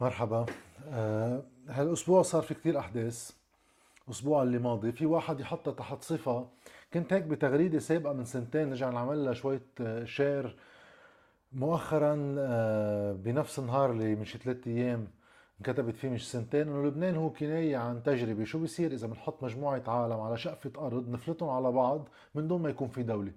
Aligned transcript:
مرحبا. 0.00 0.46
آه 0.88 1.42
هالأسبوع 1.68 2.22
صار 2.22 2.42
في 2.42 2.54
كتير 2.54 2.78
أحداث. 2.78 3.30
الأسبوع 4.08 4.42
اللي 4.42 4.58
ماضي 4.58 4.92
في 4.92 5.06
واحد 5.06 5.40
يحطها 5.40 5.72
تحت 5.72 6.02
صفة. 6.02 6.48
كنت 6.94 7.12
هيك 7.12 7.22
بتغريدة 7.24 7.78
سابقة 7.78 8.12
من 8.12 8.24
سنتين 8.24 8.72
رجع 8.72 8.90
نعمل 8.90 9.24
لها 9.24 9.32
شوية 9.32 9.62
آه، 9.80 10.04
share 10.04 10.56
مؤخرا 11.52 12.34
آه 12.38 13.12
بنفس 13.12 13.58
النهار 13.58 13.90
اللي 13.92 14.14
من 14.14 14.24
شي 14.24 14.38
ثلاث 14.38 14.66
أيام 14.66 15.08
انكتبت 15.60 15.96
فيه 15.96 16.08
مش 16.08 16.30
سنتين 16.30 16.60
إنه 16.68 16.86
لبنان 16.86 17.16
هو 17.16 17.30
كناية 17.30 17.76
عن 17.76 18.02
تجربة. 18.02 18.44
شو 18.44 18.58
بيصير 18.58 18.92
إذا 18.92 19.06
بنحط 19.06 19.42
مجموعة 19.44 19.82
عالم 19.86 20.20
على 20.20 20.36
شقفة 20.38 20.86
أرض 20.86 21.08
نفلتهم 21.08 21.48
على 21.48 21.72
بعض 21.72 22.08
من 22.34 22.48
دون 22.48 22.62
ما 22.62 22.68
يكون 22.70 22.88
في 22.88 23.02
دولة؟ 23.02 23.32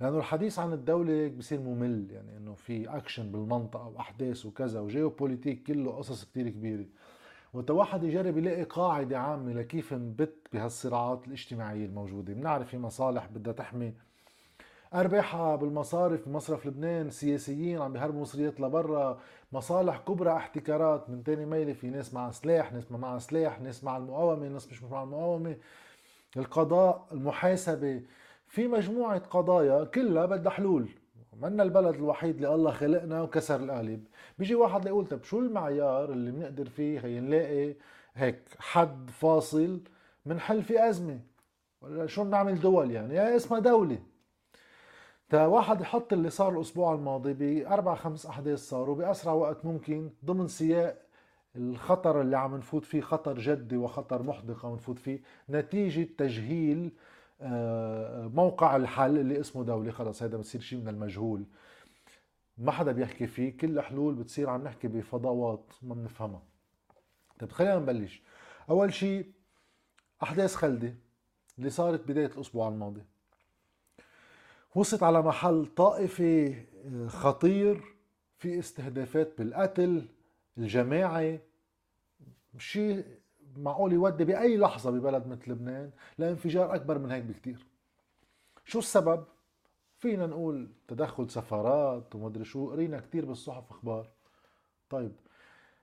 لأنه 0.00 0.18
الحديث 0.18 0.58
عن 0.58 0.72
الدولة 0.72 1.28
بصير 1.28 1.60
ممل 1.60 2.06
يعني 2.10 2.36
إنه 2.36 2.54
في 2.54 2.88
اكشن 2.96 3.32
بالمنطقة 3.32 3.88
وأحداث 3.88 4.46
وكذا 4.46 4.80
وجيوبوليتيك 4.80 5.62
كله 5.62 5.92
قصص 5.92 6.24
كتير 6.24 6.48
كبيرة. 6.48 6.84
وقت 7.52 7.70
واحد 7.70 8.04
يجرب 8.04 8.38
يلاقي 8.38 8.62
قاعدة 8.62 9.18
عامة 9.18 9.52
لكيف 9.52 9.92
نبت 9.92 10.34
بهالصراعات 10.52 11.26
الاجتماعية 11.26 11.86
الموجودة. 11.86 12.34
بنعرف 12.34 12.68
في 12.68 12.78
مصالح 12.78 13.26
بدها 13.26 13.52
تحمي 13.52 13.92
أرباحها 14.94 15.56
بالمصارف 15.56 16.28
بمصرف 16.28 16.66
لبنان 16.66 17.10
سياسيين 17.10 17.78
عم 17.82 17.92
بيهربوا 17.92 18.20
مصريات 18.20 18.60
لبرا 18.60 19.20
مصالح 19.52 19.98
كبرى 19.98 20.36
احتكارات 20.36 21.10
من 21.10 21.24
تاني 21.24 21.46
ميلة 21.46 21.72
في 21.72 21.90
ناس 21.90 22.14
مع 22.14 22.30
سلاح 22.30 22.72
ناس 22.72 22.92
ما 22.92 22.98
مع 22.98 23.18
سلاح 23.18 23.60
ناس 23.60 23.84
مع 23.84 23.96
المقاومة 23.96 24.48
ناس 24.48 24.68
مش 24.68 24.82
مع 24.82 25.02
المقاومة. 25.02 25.56
القضاء 26.36 27.06
المحاسبة 27.12 28.02
في 28.52 28.68
مجموعة 28.68 29.18
قضايا 29.18 29.84
كلها 29.84 30.26
بدها 30.26 30.52
حلول. 30.52 30.88
منا 31.40 31.62
البلد 31.62 31.94
الوحيد 31.94 32.34
اللي 32.34 32.54
الله 32.54 32.70
خلقنا 32.70 33.22
وكسر 33.22 33.56
القالب. 33.60 34.04
بيجي 34.38 34.54
واحد 34.54 34.84
ليقول 34.84 35.06
طب 35.06 35.24
شو 35.24 35.38
المعيار 35.38 36.12
اللي 36.12 36.30
بنقدر 36.30 36.68
فيه 36.68 37.00
هي 37.00 37.20
نلاقي 37.20 37.74
هيك 38.14 38.42
حد 38.58 39.10
فاصل 39.10 39.80
حل 40.38 40.62
في 40.62 40.88
أزمة؟ 40.88 41.20
ولا 41.82 42.06
شو 42.06 42.24
بنعمل 42.24 42.60
دول 42.60 42.90
يعني؟ 42.90 43.14
يا 43.14 43.36
اسمها 43.36 43.60
دولة. 43.60 43.98
تا 45.28 45.46
واحد 45.46 45.80
يحط 45.80 46.12
اللي 46.12 46.30
صار 46.30 46.52
الأسبوع 46.52 46.94
الماضي 46.94 47.32
بأربع 47.32 47.94
خمس 47.94 48.26
أحداث 48.26 48.58
صاروا 48.58 48.94
بأسرع 48.94 49.32
وقت 49.32 49.64
ممكن 49.64 50.10
ضمن 50.24 50.48
سياق 50.48 51.02
الخطر 51.56 52.20
اللي 52.20 52.38
عم 52.38 52.56
نفوت 52.56 52.84
فيه 52.84 53.00
خطر 53.00 53.38
جدي 53.38 53.76
وخطر 53.76 54.22
محدق 54.22 54.66
عم 54.66 54.74
نفوت 54.74 54.98
فيه. 54.98 55.20
نتيجة 55.50 56.08
تجهيل 56.18 56.92
موقع 58.34 58.76
الحل 58.76 59.18
اللي 59.18 59.40
اسمه 59.40 59.64
دولة 59.64 59.90
خلص 59.90 60.22
هذا 60.22 60.36
بصير 60.36 60.60
شيء 60.60 60.78
من 60.78 60.88
المجهول. 60.88 61.44
ما 62.58 62.72
حدا 62.72 62.92
بيحكي 62.92 63.26
فيه 63.26 63.56
كل 63.56 63.80
حلول 63.80 64.14
بتصير 64.14 64.50
عم 64.50 64.64
نحكي 64.64 64.88
بفضاوات 64.88 65.72
ما 65.82 65.94
بنفهمها. 65.94 66.42
طيب 67.38 67.52
خلينا 67.52 67.78
نبلش. 67.78 68.22
أول 68.70 68.94
شيء 68.94 69.32
أحداث 70.22 70.54
خلدة 70.54 70.94
اللي 71.58 71.70
صارت 71.70 72.08
بداية 72.08 72.26
الأسبوع 72.26 72.68
الماضي. 72.68 73.02
وصلت 74.74 75.02
على 75.02 75.22
محل 75.22 75.66
طائفي 75.66 76.54
آه، 76.84 77.06
خطير 77.06 77.82
في 78.38 78.58
استهدافات 78.58 79.38
بالقتل 79.38 80.08
الجماعي. 80.58 81.40
شيء 82.58 83.04
معقول 83.56 83.92
يودي 83.92 84.24
بأي 84.24 84.56
لحظة 84.56 84.90
ببلد 84.90 85.26
مثل 85.26 85.50
لبنان 85.50 85.90
لانفجار 86.18 86.74
أكبر 86.74 86.98
من 86.98 87.10
هيك 87.10 87.24
بكتير. 87.24 87.66
شو 88.64 88.78
السبب؟ 88.78 89.24
فينا 89.98 90.26
نقول 90.26 90.68
تدخل 90.88 91.30
سفارات 91.30 92.14
ومدري 92.14 92.44
شو 92.44 92.70
قرينا 92.70 93.00
كتير 93.00 93.24
بالصحف 93.24 93.70
أخبار. 93.70 94.08
طيب 94.90 95.12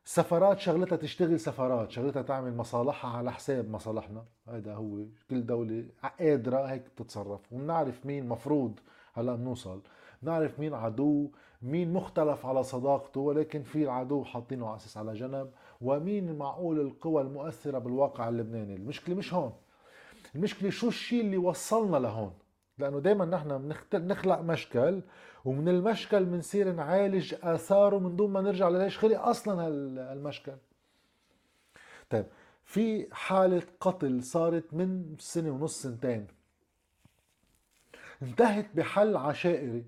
السفارات 0.06 0.59
شغلتها 0.59 0.95
تشتغل 0.95 1.40
سفارات 1.40 1.92
شغلتها 1.92 2.22
تعمل 2.22 2.58
مصالحها 2.58 3.17
على 3.17 3.31
حساب 3.31 3.70
مصالحنا. 3.70 4.25
هذا 4.47 4.75
هو 4.75 5.06
كل 5.30 5.45
دولة 5.45 5.86
قادرة 6.20 6.66
هيك 6.66 6.88
تتصرف. 6.97 7.53
وبنعرف 7.53 8.06
مين 8.06 8.30
مفروض 8.30 8.80
هلأ 9.13 9.36
بنوصل 9.36 9.81
نعرف 10.22 10.59
مين 10.59 10.74
عدو 10.74 11.31
مين 11.62 11.94
مختلف 11.94 12.46
على 12.46 12.64
صداقته 12.64 13.22
ولكن 13.22 13.64
في 13.64 13.84
العدو 13.84 14.24
حاطينه 14.24 14.68
على 14.68 14.75
أساس 14.75 14.97
على 14.97 15.14
جنب. 15.14 15.52
ومين 15.81 16.38
معقول 16.38 16.80
القوى 16.80 17.22
المؤثرة 17.22 17.78
بالواقع 17.80 18.30
اللبناني؟ 18.30 18.75
المشكلة 18.75 19.16
مش 19.16 19.34
هون. 19.34 19.53
المشكلة 20.36 20.69
شو 20.69 20.88
الشيء 20.88 21.22
اللي 21.22 21.38
وصلنا 21.38 21.98
لهون؟ 21.98 22.34
لأنه 22.78 23.00
دايما 23.00 23.25
نحن 23.25 23.74
بنخلق 23.94 24.40
مشكل 24.40 25.02
ومن 25.46 25.69
المشكل 25.69 26.25
بنصير 26.25 26.72
نعالج 26.72 27.36
آثاره 27.44 28.00
من 28.00 28.16
دون 28.16 28.31
ما 28.31 28.42
نرجع 28.42 28.69
ليش 28.69 28.98
خلق 28.98 29.22
أصلا 29.22 29.68
هالمشكل. 30.12 30.56
طيب 32.09 32.25
في 32.64 33.08
حالة 33.12 33.64
قتل 33.80 34.24
صارت 34.24 34.74
من 34.74 35.16
سنة 35.19 35.50
ونص 35.50 35.81
سنتين. 35.81 36.28
انتهت 38.22 38.75
بحل 38.75 39.18
عشائري. 39.18 39.86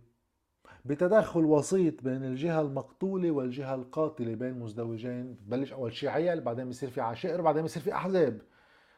بتدخل 0.86 1.46
وسيط 1.46 2.04
بين 2.04 2.24
الجهة 2.24 2.62
المقتولة 2.62 3.32
والجهة 3.32 3.76
القاتلة 3.76 4.36
بين 4.36 4.60
مزدوجين. 4.60 5.34
ببلش 5.34 5.74
أول 5.74 5.94
شيء 5.94 6.10
عيال 6.10 6.42
بعدين 6.42 6.70
بصير 6.70 6.90
في 6.90 7.02
عشائر 7.02 7.42
بعدين 7.42 7.64
بصير 7.64 7.84
في 7.84 7.94
أحزاب 7.94 8.42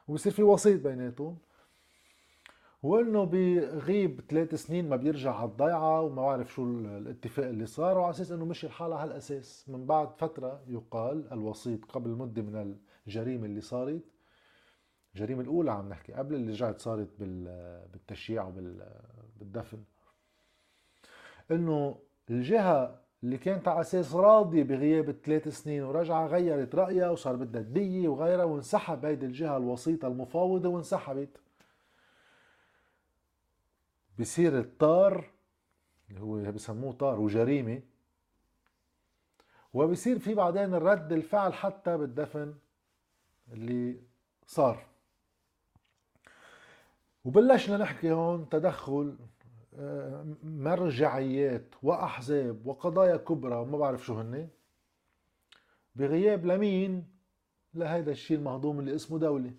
وبصير 0.07 0.31
في 0.31 0.43
وسيط 0.43 0.83
بيناتهم. 0.83 1.37
وانه 2.83 3.23
بغيب 3.23 4.21
ثلاث 4.29 4.55
سنين 4.55 4.89
ما 4.89 4.95
بيرجع 4.95 5.35
على 5.35 5.49
الضيعه 5.49 6.01
وما 6.01 6.21
بعرف 6.21 6.53
شو 6.53 6.63
الاتفاق 6.79 7.45
اللي 7.45 7.65
صار 7.65 7.97
وعلى 7.97 8.11
أساس 8.11 8.31
إنه 8.31 8.45
مشي 8.45 8.67
الحال 8.67 8.93
على 8.93 9.11
هالأساس. 9.11 9.69
من 9.69 9.85
بعد 9.85 10.13
فترة 10.17 10.61
يقال 10.67 11.33
الوسيط 11.33 11.85
قبل 11.85 12.09
مدة 12.09 12.41
من 12.41 12.75
الجريمة 13.07 13.45
اللي 13.45 13.61
صارت 13.61 14.03
الجريمة 15.15 15.41
الأولى 15.41 15.71
عم 15.71 15.89
نحكي 15.89 16.13
قبل 16.13 16.35
اللي 16.35 16.51
رجعت 16.51 16.79
صارت 16.79 17.09
بالتشييع 17.93 18.47
وبالدفن 18.47 19.83
إنه 21.55 21.99
الجهة 22.29 23.03
اللي 23.23 23.37
كانت 23.37 23.67
على 23.67 23.81
أساس 23.81 24.15
راضية 24.15 24.63
بغياب 24.63 25.09
الثلاث 25.09 25.47
سنين 25.47 25.83
ورجعت 25.83 26.29
غيرت 26.29 26.75
رأيها 26.75 27.09
وصار 27.09 27.35
بدها 27.35 27.61
الديه 27.61 28.07
وغيرها 28.07 28.43
وانسحب 28.43 29.05
هيدي 29.05 29.25
الجهة 29.25 29.57
الوسيطة 29.57 30.07
المفاوضة 30.07 30.69
وانسحبت. 30.69 31.37
بصير 34.19 34.59
الطار 34.59 35.29
اللي 36.09 36.21
هو 36.21 36.51
بسموه 36.51 36.93
طار 36.93 37.19
وجريمة. 37.19 37.81
وبصير 39.73 40.19
في 40.19 40.33
بعدين 40.33 40.73
الرد 40.73 41.11
الفعل 41.13 41.53
حتى 41.53 41.97
بالدفن 41.97 42.53
اللي 43.51 44.01
صار. 44.47 44.85
وبلشنا 47.25 47.77
نحكي 47.77 48.11
هون 48.11 48.49
تدخل 48.49 49.17
مرجعيات 50.43 51.75
وأحزاب 51.83 52.67
وقضايا 52.67 53.17
كبرى 53.17 53.55
وما 53.55 53.77
بعرف 53.77 54.05
شو 54.05 54.13
هن 54.13 54.47
بغياب 55.95 56.45
لمين؟ 56.45 57.13
لهيدا 57.73 58.11
الشيء 58.11 58.37
المهضوم 58.37 58.79
اللي 58.79 58.95
اسمه 58.95 59.19
دولة. 59.19 59.51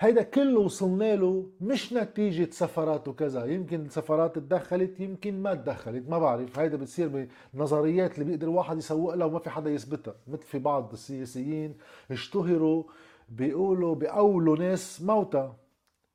هيدا 0.00 0.22
كله 0.22 0.60
وصلنا 0.60 1.16
له 1.16 1.50
مش 1.60 1.92
نتيجة 1.92 2.50
سفرات 2.50 3.08
وكذا. 3.08 3.44
يمكن 3.44 3.80
السفرات 3.80 4.38
تدخلت 4.38 5.00
يمكن 5.00 5.42
ما 5.42 5.54
تدخلت 5.54 6.08
ما 6.08 6.18
بعرف. 6.18 6.58
هيدا 6.58 6.76
بتصير 6.76 7.28
بنظريات 7.54 8.14
اللي 8.14 8.24
بيقدر 8.24 8.48
الواحد 8.48 8.78
يسوق 8.78 9.14
لها 9.14 9.26
وما 9.26 9.38
في 9.38 9.50
حدا 9.50 9.70
يثبتها. 9.70 10.14
مثل 10.26 10.42
في 10.42 10.58
بعض 10.58 10.92
السياسيين 10.92 11.76
اشتهروا 12.10 12.84
بيقولوا 13.28 13.94
بيقولوا 13.94 14.56
ناس 14.56 15.02
موتى. 15.02 15.52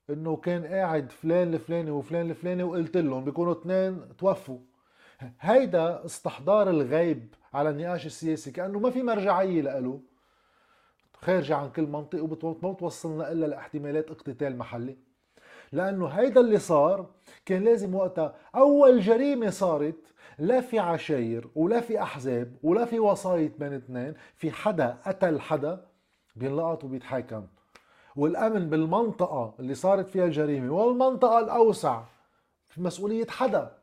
إنه 0.09 0.35
كان 0.35 0.65
قاعد 0.65 1.11
فلان 1.11 1.53
الفلاني 1.53 1.91
وفلان 1.91 2.29
الفلاني 2.29 2.63
وقلت 2.63 2.97
لهم 2.97 3.25
بيكونوا 3.25 3.53
اثنين 3.53 4.17
توفوا. 4.17 4.59
هيدا 5.39 6.05
استحضار 6.05 6.69
الغيب 6.69 7.35
على 7.53 7.69
النقاش 7.69 8.05
السياسي 8.05 8.51
كأنه 8.51 8.79
ما 8.79 8.89
في 8.89 9.03
مرجعية 9.03 9.61
له 9.61 9.99
خارجة 11.13 11.55
عن 11.55 11.69
كل 11.69 11.87
منطق 11.87 12.23
وما 12.23 12.71
بتوصلنا 12.71 13.31
إلا 13.31 13.45
لاحتمالات 13.45 14.11
اقتتال 14.11 14.57
محلي. 14.57 14.97
لأنه 15.71 16.07
هيدا 16.07 16.41
اللي 16.41 16.59
صار 16.59 17.09
كان 17.45 17.63
لازم 17.63 17.95
وقتها 17.95 18.35
أول 18.55 18.99
جريمة 18.99 19.49
صارت 19.49 20.13
لا 20.39 20.61
في 20.61 20.79
عشاير 20.79 21.49
ولا 21.55 21.81
في 21.81 22.01
أحزاب 22.01 22.55
ولا 22.63 22.85
في 22.85 22.99
وسايط 22.99 23.59
بين 23.59 23.73
اثنين 23.73 24.13
في 24.35 24.51
حدا 24.51 24.97
قتل 25.05 25.39
حدا 25.39 25.85
بينلقط 26.35 26.83
وبيتحاكم. 26.83 27.47
والأمن 28.19 28.69
بالمنطقة 28.69 29.53
اللي 29.59 29.75
صارت 29.75 30.07
فيها 30.07 30.25
الجريمة 30.25 30.73
والمنطقة 30.73 31.39
الأوسع 31.39 32.03
في 32.67 32.81
مسؤولية 32.81 33.27
حدا 33.27 33.77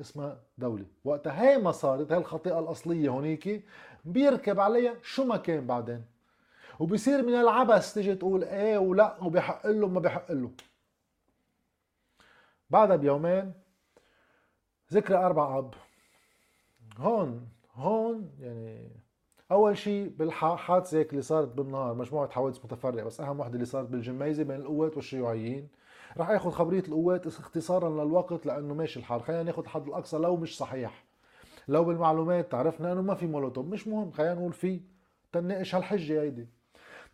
اسمها 0.00 0.40
دولة. 0.58 0.86
وقتها 1.04 1.42
هي 1.42 1.58
ما 1.58 1.72
صارت 1.72 2.12
هاي 2.12 2.18
الخطيئة 2.18 2.58
الأصلية 2.58 3.08
هونيك 3.08 3.64
بيركب 4.04 4.60
عليها 4.60 4.94
شو 5.02 5.24
ما 5.24 5.36
كان 5.36 5.66
بعدين. 5.66 6.04
وبصير 6.80 7.22
من 7.22 7.34
العبث 7.34 7.94
تيجي 7.94 8.14
تقول 8.14 8.44
إيه 8.44 8.78
ولا 8.78 9.16
وبحق 9.22 9.66
له 9.66 9.86
وما 9.86 10.00
بحق 10.00 10.32
له. 10.32 10.50
بعدها 12.70 12.96
بيومين 12.96 13.52
ذكرى 14.92 15.16
أربع 15.16 15.58
أب. 15.58 15.74
هون 16.98 17.48
هون 17.74 18.30
يعني 18.40 19.03
أول 19.52 19.78
شيء 19.78 20.08
بالحادثه 20.18 21.02
اللي 21.02 21.22
صارت 21.22 21.48
بالنهار 21.48 21.94
مجموعة 21.94 22.28
حوادث 22.30 22.64
متفرقة 22.64 23.04
بس 23.04 23.20
أهم 23.20 23.40
وحدة 23.40 23.54
اللي 23.54 23.64
صارت 23.64 23.88
بالجميزة 23.88 24.42
بين 24.42 24.56
القوات 24.56 24.96
والشيوعيين. 24.96 25.68
رح 26.16 26.30
آخذ 26.30 26.50
خبرية 26.50 26.82
القوات 26.88 27.26
اختصارا 27.26 28.04
للوقت 28.04 28.46
لأنه 28.46 28.74
ماشي 28.74 28.98
الحال. 28.98 29.22
خلينا 29.22 29.42
ناخذ 29.42 29.62
الحد 29.62 29.86
الأقصى 29.86 30.16
لو 30.18 30.36
مش 30.36 30.58
صحيح. 30.58 31.04
لو 31.68 31.84
بالمعلومات 31.84 32.54
عرفنا 32.54 32.92
إنه 32.92 33.02
ما 33.02 33.14
في 33.14 33.26
مولوتوب. 33.26 33.72
مش 33.72 33.88
مهم 33.88 34.10
خلينا 34.10 34.34
نقول 34.34 34.52
في 34.52 34.80
تناقش 35.32 35.74
هالحجة 35.74 36.22
هيدي. 36.22 36.48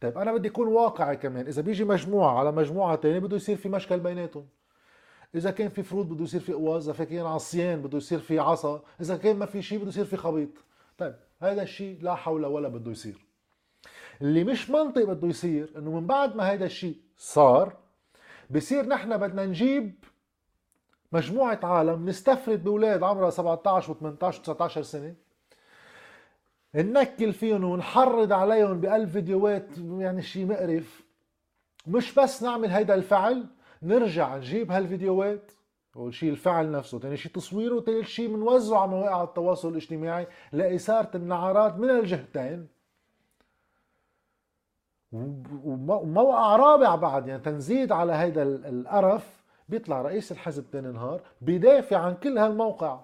طيب 0.00 0.19
أنا 0.19 0.32
بدي 0.32 0.49
أكون 0.49 0.69
واقعي 0.69 1.17
كمان. 1.17 1.47
إذا 1.47 1.62
بيجي 1.62 1.85
مجموعة 1.85 2.38
على 2.38 2.53
مجموعة 2.53 2.97
ثانية 2.97 3.19
بده 3.19 3.37
يصير 3.37 3.56
في 3.56 3.69
مشكل 3.69 4.00
بيناتهم. 4.00 4.47
إذا 5.35 5.50
كان 5.50 5.69
في 5.69 5.82
فروض 5.82 6.09
بده 6.09 6.25
يصير 6.25 6.41
في 6.41 6.53
قواز. 6.53 6.88
إذا 6.88 7.05
كان 7.05 7.27
عصيان 7.27 7.82
بده 7.82 7.99
يصير 7.99 8.19
في 8.19 8.38
عصا. 8.38 8.82
إذا 9.00 9.17
كان 9.17 9.37
ما 9.37 9.47
في 9.47 9.62
شيء 9.62 9.79
بده 9.79 9.88
يصير 9.88 10.05
في 10.05 10.17
خبيط. 10.17 10.50
طيب 10.99 11.15
هذا 11.40 11.62
الشيء 11.62 11.98
لا 12.02 12.14
حول 12.14 12.46
ولا 12.46 12.69
بده 12.69 12.90
يصير. 12.90 13.26
اللي 14.22 14.44
مش 14.44 14.70
منطق 14.70 15.04
بده 15.04 15.28
يصير 15.28 15.72
إنه 15.76 15.90
من 16.00 16.06
بعد 16.06 16.37
ما 16.37 16.52
هذا 16.52 16.64
الشيء 16.64 16.96
صار 17.16 17.76
بصير 18.50 18.87
نحن 18.87 19.16
بدنا 19.16 19.46
نجيب 19.46 20.04
مجموعة 21.12 21.60
عالم 21.62 22.08
نستفرد 22.08 22.64
بأولاد 22.64 23.02
عمرها 23.02 23.31
17 23.31 23.94
و18 23.94 24.34
و19 24.48 24.81
سنة 24.81 25.14
ننكل 26.75 27.32
فيهم 27.32 27.64
ونحرض 27.64 28.32
عليهم 28.32 28.81
بألف 28.81 29.12
فيديوهات 29.12 29.69
يعني 29.78 30.22
شيء 30.22 30.46
مقرف. 30.46 31.02
مش 31.86 32.14
بس 32.14 32.43
نعمل 32.43 32.70
هيدا 32.70 32.94
الفعل 32.94 33.46
نرجع 33.82 34.36
نجيب 34.36 34.70
هالفيديوهات. 34.70 35.52
اول 35.96 36.14
شيء 36.14 36.31
الفعل 36.31 36.70
نفسه 36.70 36.98
ثاني 36.98 37.16
شيء 37.16 37.32
تصويره 37.32 37.75
وثالث 37.75 38.06
شيء 38.06 38.34
بنوزعه 38.34 38.81
على 38.81 38.90
مواقع 38.90 39.22
التواصل 39.22 39.69
الاجتماعي 39.69 40.26
لإثارة 40.52 41.16
النعرات 41.16 41.76
من 41.76 41.90
الجهتين. 41.90 42.69
وموقع 45.12 46.56
رابع 46.56 46.94
بعد 46.94 47.28
يعني 47.28 47.42
تنزيد 47.42 47.92
على 47.92 48.12
هيدا 48.12 48.42
القرف 48.42 49.44
بيطلع 49.69 50.02
رئيس 50.02 50.32
الحزب 50.32 50.64
ثاني 50.72 50.92
نهار 50.92 51.20
بيدافع 51.40 51.96
عن 51.98 52.14
كل 52.14 52.38
هالموقع. 52.38 53.00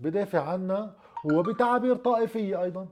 بدافع 0.00 0.48
عنا 0.48 0.94
وبتعابير 1.24 1.96
طائفية 1.96 2.62
أيضا. 2.62 2.88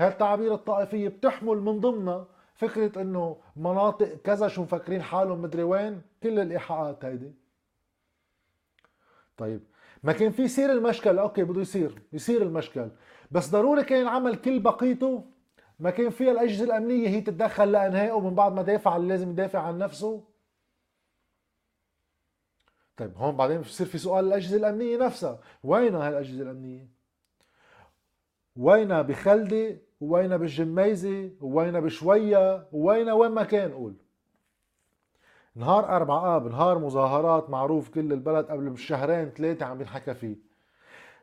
هالتعابير 0.00 0.54
الطائفية 0.54 1.08
بتحمل 1.08 1.56
من 1.56 1.80
ضمنها 1.80 2.26
فكرة 2.54 3.02
إنه 3.02 3.36
مناطق 3.56 4.14
كذا 4.14 4.48
شو 4.48 4.62
مفكرين 4.62 5.02
حالهم 5.02 5.42
مدري 5.42 5.62
وين 5.62 6.02
كل 6.22 6.38
الإيحاءات 6.38 7.04
هيدي. 7.04 7.41
طيب. 9.36 9.60
ما 10.02 10.12
كان 10.12 10.32
في 10.32 10.42
يصير 10.42 10.72
المشكل. 10.72 11.18
أوكي 11.18 11.44
بده 11.44 11.60
يصير 11.60 12.02
يصير 12.12 12.42
المشكل. 12.42 12.90
بس 13.30 13.50
ضروري 13.50 13.84
كان 13.84 14.06
عمل 14.06 14.36
كل 14.36 14.60
بقيته. 14.60 15.24
ما 15.78 15.90
كان 15.90 16.10
فيها 16.10 16.32
الأجهزة 16.32 16.64
الأمنية 16.64 17.08
هي 17.08 17.20
تتدخل 17.20 17.72
لانهائه 17.72 18.20
من 18.20 18.34
بعد 18.34 18.52
ما 18.52 18.62
دافع 18.62 18.96
اللي 18.96 19.08
لازم 19.08 19.30
يدافع 19.30 19.58
عن 19.60 19.78
نفسه. 19.78 20.24
طيب 22.96 23.16
هون 23.16 23.36
بعدين 23.36 23.60
بصير 23.60 23.86
في 23.86 23.98
سؤال 23.98 24.24
الأجهزة 24.24 24.56
الأمنية 24.56 24.96
نفسها. 24.96 25.40
وينها 25.62 26.08
هالأجهزة 26.08 26.42
الأمنية؟ 26.42 26.88
وينها 28.56 29.02
بخلدي 29.02 29.78
وينها 30.00 30.36
بالجميزة؟ 30.36 31.30
وينها 31.40 31.80
بشوية؟ 31.80 32.68
وينها 32.72 33.12
وين 33.12 33.30
ما 33.30 33.44
كان؟ 33.44 33.72
قول. 33.72 33.96
نهار 35.54 35.96
أربعة 35.96 36.36
آب 36.36 36.46
نهار 36.46 36.78
مظاهرات 36.78 37.50
معروف 37.50 37.88
كل 37.88 38.12
البلد 38.12 38.46
قبل 38.46 38.70
بشهرين 38.70 39.30
ثلاثة 39.30 39.66
عم 39.66 39.80
ينحكى 39.80 40.14
فيه. 40.14 40.36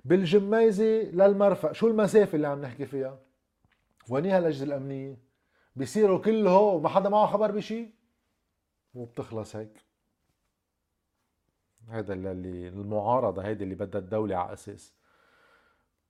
بالجميزة 0.06 1.02
للمرفق 1.02 1.72
شو 1.72 1.88
المسافة 1.88 2.36
اللي 2.36 2.48
عم 2.48 2.62
نحكي 2.62 2.86
فيها؟ 2.86 3.20
وينيها 4.10 4.38
الأجهزة 4.38 4.66
الأمنية؟ 4.66 5.18
بيصيروا 5.76 6.20
كله 6.20 6.58
وما 6.58 6.90
حدا 6.90 7.10
معه 7.10 7.28
خبر 7.28 7.52
بشي؟ 7.52 7.90
وبتخلص 8.94 9.56
هيك. 9.56 9.86
هذا 11.88 12.14
اللي 12.14 12.68
المعارضة 12.68 13.42
هيدي 13.42 13.64
اللي 13.64 13.76
بدها 13.76 14.02
الدولة 14.02 14.36
على 14.36 14.54
أساس. 14.54 14.94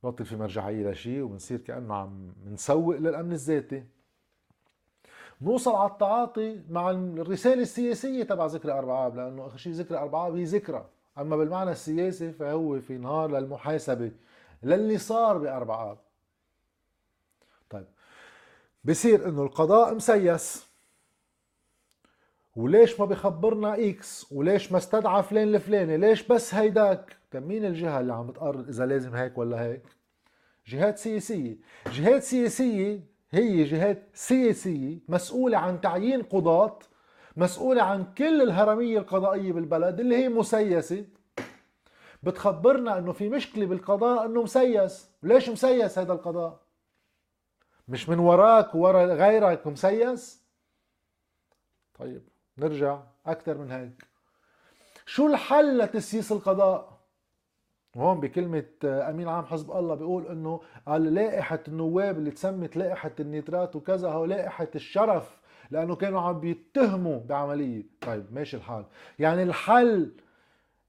بطل 0.03 0.25
في 0.25 0.35
مرجعية 0.35 0.91
لشيء 0.91 1.21
وبنصير 1.21 1.59
كأنه 1.59 1.95
عم 1.95 2.33
نسوق 2.45 2.97
للأمن 2.97 3.31
الذاتي. 3.31 3.85
نوصل 5.41 5.75
على 5.75 5.89
التعاطي 5.89 6.61
مع 6.69 6.91
الرسالة 6.91 7.61
السياسية 7.61 8.23
تبع 8.23 8.45
ذكرى 8.45 8.71
أربعة 8.71 9.07
آب 9.07 9.15
لأنه 9.15 9.45
آخر 9.45 9.57
شيء 9.57 9.73
ذكرى 9.73 9.97
أربعة 9.97 10.27
آب 10.27 10.35
هي 10.35 10.43
ذكرى. 10.43 10.85
أما 11.17 11.37
بالمعنى 11.37 11.71
السياسي 11.71 12.31
فهو 12.31 12.79
في 12.79 12.97
نهار 12.97 13.31
للمحاسبة 13.31 14.11
للي 14.63 14.97
صار 14.97 15.37
بأربعة 15.37 15.91
آب. 15.91 15.97
طيب 17.69 17.85
بصير 18.83 19.29
إنه 19.29 19.43
القضاء 19.43 19.95
مسيس. 19.95 20.69
وليش 22.55 22.99
ما 22.99 23.05
بخبرنا 23.05 23.89
إكس 23.89 24.31
وليش 24.31 24.71
ما 24.71 24.77
استدعى 24.77 25.23
فلان 25.23 25.55
الفلاني 25.55 25.97
ليش 25.97 26.27
بس 26.27 26.53
هيداك؟ 26.53 27.17
طيب 27.31 27.47
مين 27.47 27.65
الجهة 27.65 27.99
اللي 27.99 28.13
عم 28.13 28.27
بتقرر 28.27 28.59
إذا 28.69 28.85
لازم 28.85 29.15
هيك 29.15 29.37
ولا 29.37 29.61
هيك؟ 29.61 29.83
جهات 30.67 30.97
سياسية. 30.97 31.57
جهات 31.91 32.23
سياسية 32.23 33.03
هي 33.31 33.63
جهات 33.63 34.09
سياسية 34.13 34.99
مسؤولة 35.07 35.57
عن 35.57 35.81
تعيين 35.81 36.23
قضاة 36.23 36.79
مسؤولة 37.37 37.83
عن 37.83 38.13
كل 38.13 38.41
الهرمية 38.41 38.99
القضائية 38.99 39.53
بالبلد 39.53 39.99
اللي 39.99 40.17
هي 40.17 40.29
مسيسة. 40.29 41.05
بتخبرنا 42.23 42.97
إنه 42.97 43.11
في 43.11 43.29
مشكلة 43.29 43.65
بالقضاء 43.65 44.25
إنه 44.25 44.43
مسيس. 44.43 45.09
ليش 45.23 45.49
مسيس 45.49 45.99
هذا 45.99 46.13
القضاء؟ 46.13 46.59
مش 47.87 48.09
من 48.09 48.19
وراك 48.19 48.75
وورا 48.75 49.05
غيرك 49.05 49.67
مسيس؟ 49.67 50.43
طيب 51.99 52.29
نرجع 52.57 52.99
أكثر 53.25 53.57
من 53.57 53.71
هيك. 53.71 54.07
شو 55.05 55.27
الحل 55.27 55.77
لتسييس 55.77 56.31
القضاء؟ 56.31 56.98
هون 57.97 58.19
بكلمة 58.19 58.65
أمين 58.83 59.27
عام 59.27 59.45
حزب 59.45 59.71
الله 59.71 59.95
بيقول 59.95 60.27
إنه 60.27 60.61
قال 60.87 61.13
لائحة 61.13 61.59
النواب 61.67 62.17
اللي 62.17 62.31
تسمت 62.31 62.77
لائحة 62.77 63.11
النيترات 63.19 63.75
وكذا 63.75 64.09
هو 64.09 64.25
لائحة 64.25 64.67
الشرف 64.75 65.39
لأنه 65.71 65.95
كانوا 65.95 66.21
عم 66.21 66.39
بيتهموا 66.39 67.19
بعملية. 67.19 67.83
طيب 68.01 68.25
ماشي 68.31 68.57
الحال. 68.57 68.85
يعني 69.19 69.43
الحل 69.43 70.11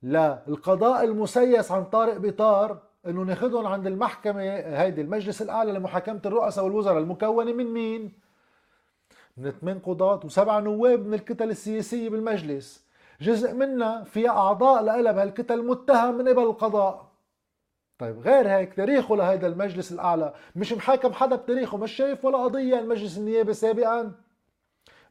للقضاء 0.02 1.04
المسيس 1.04 1.72
عن 1.72 1.84
طارق 1.84 2.16
بطار 2.16 2.82
إنه 3.06 3.22
ناخذهم 3.22 3.66
عند 3.66 3.86
المحكمة 3.86 4.40
هيدي 4.50 5.00
المجلس 5.00 5.42
الأعلى 5.42 5.72
لمحاكمة 5.72 6.20
الرؤساء 6.26 6.64
والوزراء 6.64 6.98
المكونة 6.98 7.52
من 7.52 7.66
مين؟ 7.66 8.12
من 9.36 9.50
ثمان 9.50 9.78
قضاة 9.78 10.20
وسبعة 10.24 10.60
نواب 10.60 11.06
من 11.06 11.14
الكتل 11.14 11.50
السياسية 11.50 12.08
بالمجلس. 12.08 12.89
جزء 13.20 13.54
منها 13.54 14.04
فيها 14.04 14.30
أعضاء 14.30 14.82
لها 14.82 15.12
بهالكتل 15.12 15.66
متهم 15.66 16.14
من 16.14 16.28
قبل 16.28 16.42
القضاء. 16.42 17.10
طيب 17.98 18.18
غير 18.18 18.48
هيك 18.48 18.74
تاريخه 18.74 19.16
لهذا 19.16 19.46
المجلس 19.46 19.92
الأعلى 19.92 20.34
مش 20.56 20.72
محاكم 20.72 21.12
حدا 21.12 21.36
بتاريخه 21.36 21.76
مش 21.78 21.92
شايف 21.92 22.24
ولا 22.24 22.38
قضية 22.38 22.78
المجلس 22.78 23.18
النيابي 23.18 23.54
سابقا. 23.54 24.12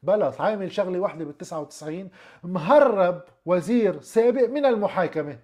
بلا 0.03 0.31
عامل 0.39 0.71
شغلة 0.71 0.99
واحدة 0.99 1.25
بال 1.25 1.37
99 1.37 2.09
مهرب 2.43 3.21
وزير 3.45 4.01
سابق 4.01 4.49
من 4.49 4.65
المحاكمة. 4.65 5.39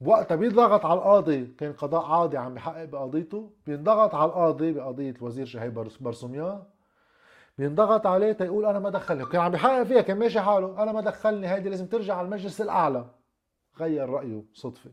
وقتها 0.00 0.34
بينضغط 0.34 0.86
على 0.86 0.98
القاضي 0.98 1.46
كان 1.58 1.72
قضاء 1.72 2.04
عادي 2.04 2.38
عم 2.38 2.54
بحقق 2.54 2.84
بقضيته 2.84 3.50
بينضغط 3.66 4.14
على 4.14 4.28
القاضي 4.28 4.72
بقضية 4.72 5.10
الوزير 5.10 5.46
شهيب 5.46 5.74
برسوميان 6.00 6.62
بينضغط 7.60 8.06
عليه 8.06 8.32
تيقول 8.32 8.66
أنا 8.66 8.78
ما 8.78 8.90
دخلني. 8.90 9.26
كان 9.26 9.40
عم 9.40 9.50
بيحقق 9.50 9.82
فيها 9.82 10.00
كان 10.00 10.18
ماشي 10.18 10.40
حاله. 10.40 10.82
أنا 10.82 10.92
ما 10.92 11.00
دخلني 11.00 11.48
هيدي 11.48 11.68
لازم 11.68 11.86
ترجع 11.86 12.16
على 12.16 12.24
المجلس 12.24 12.60
الأعلى. 12.60 13.04
غير 13.78 14.08
رأيه 14.08 14.42
صدفه 14.54 14.90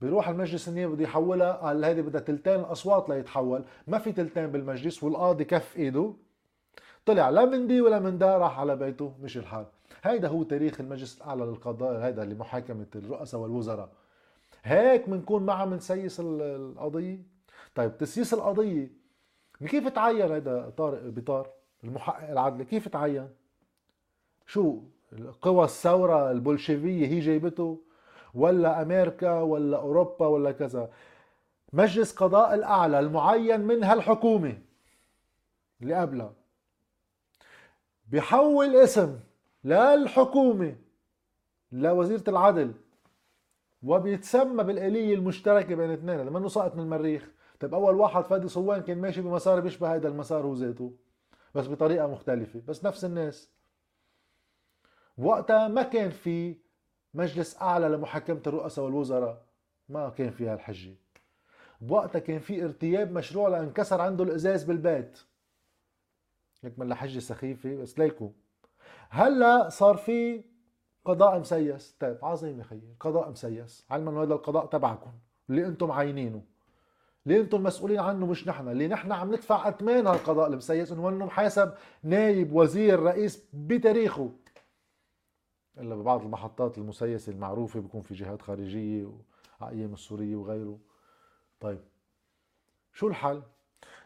بيروح 0.00 0.28
المجلس 0.28 0.68
النيابي 0.68 0.94
بده 0.94 1.04
يحولها 1.04 1.52
قال 1.52 1.84
هيدي 1.84 2.02
بدها 2.02 2.20
تلتين 2.20 2.60
الأصوات 2.60 3.08
ليتحول. 3.08 3.64
ما 3.86 3.98
في 3.98 4.12
تلتين 4.12 4.46
بالمجلس 4.46 5.02
والقاضي 5.02 5.44
كف 5.44 5.76
إيده. 5.76 6.12
طلع 7.06 7.30
لا 7.30 7.44
من 7.44 7.66
دي 7.66 7.80
ولا 7.80 7.98
من 7.98 8.18
دا 8.18 8.38
راح 8.38 8.60
على 8.60 8.76
بيته 8.76 9.14
مش 9.22 9.36
الحال. 9.36 9.66
هيدا 10.02 10.28
هو 10.28 10.42
تاريخ 10.42 10.80
المجلس 10.80 11.16
الأعلى 11.16 11.44
للقضاء 11.44 12.00
هيدا 12.00 12.24
لمحاكمه 12.24 12.86
الرؤساء 12.94 13.40
والوزراء. 13.40 13.88
هيك 14.62 15.08
بنكون 15.08 15.46
معه 15.46 15.66
بنسيس 15.66 16.20
القضية. 16.20 17.18
طيب 17.74 17.98
تسييس 17.98 18.34
القضية 18.34 18.90
كيف 19.66 19.88
تعين 19.88 20.32
هيدا 20.32 20.70
طارق 20.70 21.02
بطار؟ 21.02 21.56
المحقق 21.86 22.30
العدلي 22.30 22.64
كيف 22.64 22.88
تعين؟ 22.88 23.28
شو؟ 24.46 24.78
قوى 25.42 25.64
الثورة 25.64 26.30
البولشيفية 26.30 27.06
هي 27.06 27.20
جايبته؟ 27.20 27.80
ولا 28.34 28.82
أمريكا 28.82 29.40
ولا 29.40 29.76
أوروبا 29.76 30.26
ولا 30.26 30.52
كذا. 30.52 30.90
مجلس 31.72 32.12
قضاء 32.12 32.54
الأعلى 32.54 32.98
المعين 32.98 33.60
من 33.60 33.84
هالحكومة 33.84 34.58
اللي 35.82 35.94
قبلها. 35.94 36.32
بيحول 38.08 38.76
اسم 38.76 39.18
للحكومة 39.64 40.76
لوزيرة 41.72 42.24
العدل 42.28 42.72
وبيتسمى 43.82 44.64
بالآلية 44.64 45.14
المشتركة 45.14 45.74
بين 45.74 45.90
اثنين. 45.90 46.20
لما 46.20 46.38
انه 46.38 46.48
من 46.74 46.80
المريخ. 46.80 47.28
طيب 47.60 47.74
أول 47.74 47.94
واحد 47.94 48.24
فادي 48.24 48.48
صوان 48.48 48.82
كان 48.82 48.98
ماشي 48.98 49.20
بمسار 49.20 49.60
بيشبه 49.60 49.94
هذا 49.94 50.08
المسار 50.08 50.42
هو 50.42 50.54
ذاته. 50.54 50.92
بس 51.56 51.66
بطريقة 51.66 52.06
مختلفة 52.06 52.62
بس 52.68 52.84
نفس 52.84 53.04
الناس. 53.04 53.50
وقتها 55.18 55.68
ما 55.68 55.82
كان 55.82 56.10
في 56.10 56.56
مجلس 57.14 57.62
أعلى 57.62 57.88
لمحاكمة 57.88 58.42
الرؤساء 58.46 58.84
والوزراء 58.84 59.46
ما 59.88 60.08
كان 60.08 60.30
في 60.30 60.48
هالحجة. 60.48 60.94
بوقتها 61.80 62.18
كان 62.18 62.38
في 62.38 62.64
ارتياب 62.64 63.12
مشروع 63.12 63.48
لانكسر 63.48 64.00
عنده 64.00 64.24
الإزاز 64.24 64.64
بالبيت. 64.64 65.18
هيك 66.64 66.78
من 66.78 66.94
حجة 66.94 67.18
سخيفة 67.18 67.76
بس 67.76 67.98
ليكو. 67.98 68.32
هلأ 69.10 69.68
صار 69.68 69.96
في 69.96 70.44
قضاء 71.04 71.38
مسيس. 71.38 71.96
طيب 72.00 72.18
عظيم 72.24 72.58
يا 72.58 72.64
خيي 72.64 72.96
قضاء 73.00 73.30
مسيس. 73.30 73.86
علما 73.90 74.10
انه 74.10 74.22
هذا 74.22 74.34
القضاء 74.34 74.66
تبعكم 74.66 75.12
اللي 75.50 75.66
أنتم 75.66 75.92
عاينينه 75.92 76.42
اللي 77.26 77.40
أنتم 77.40 77.62
مسؤولين 77.62 77.98
عنه 78.00 78.26
مش 78.26 78.48
نحن؟ 78.48 78.68
اللي 78.68 78.88
نحن 78.88 79.12
عم 79.12 79.28
ندفع 79.32 79.68
اثمان 79.68 80.06
هالقضاء 80.06 80.48
المسيس 80.48 80.92
إنه 80.92 81.08
إنه 81.08 81.26
محاسب 81.26 81.72
نايب 82.02 82.52
وزير 82.52 83.00
رئيس 83.00 83.44
بتاريخه؟ 83.54 84.30
إلا 85.78 85.94
ببعض 85.94 86.22
المحطات 86.22 86.78
المسيسه 86.78 87.32
المعروفة 87.32 87.80
بيكون 87.80 88.00
في 88.00 88.14
جهات 88.14 88.42
خارجية 88.42 89.12
وعقيم 89.60 89.92
السورية 89.92 90.36
وغيره. 90.36 90.78
طيب 91.60 91.80
شو 92.92 93.08
الحل؟ 93.08 93.42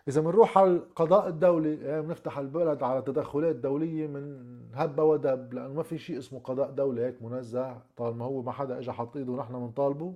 إذا 0.08 0.20
بنروح 0.20 0.58
على 0.58 0.70
القضاء 0.70 1.28
الدولي 1.28 1.74
يعني 1.80 2.02
بنفتح 2.02 2.38
البلد 2.38 2.82
على 2.82 3.02
تدخلات 3.02 3.56
دولية 3.56 4.06
من 4.06 4.44
هبه 4.74 5.04
ودب 5.04 5.54
لأنه 5.54 5.74
ما 5.74 5.82
في 5.82 5.98
شيء 5.98 6.18
اسمه 6.18 6.40
قضاء 6.40 6.70
دولي 6.70 7.04
هيك 7.04 7.22
منزه 7.22 7.82
طالما 7.96 8.24
هو 8.24 8.42
ما 8.42 8.52
حدا 8.52 8.78
اجى 8.78 8.92
حط 8.92 9.16
إيده 9.16 9.32
ونحن 9.32 9.52
بنطالبه 9.52 10.14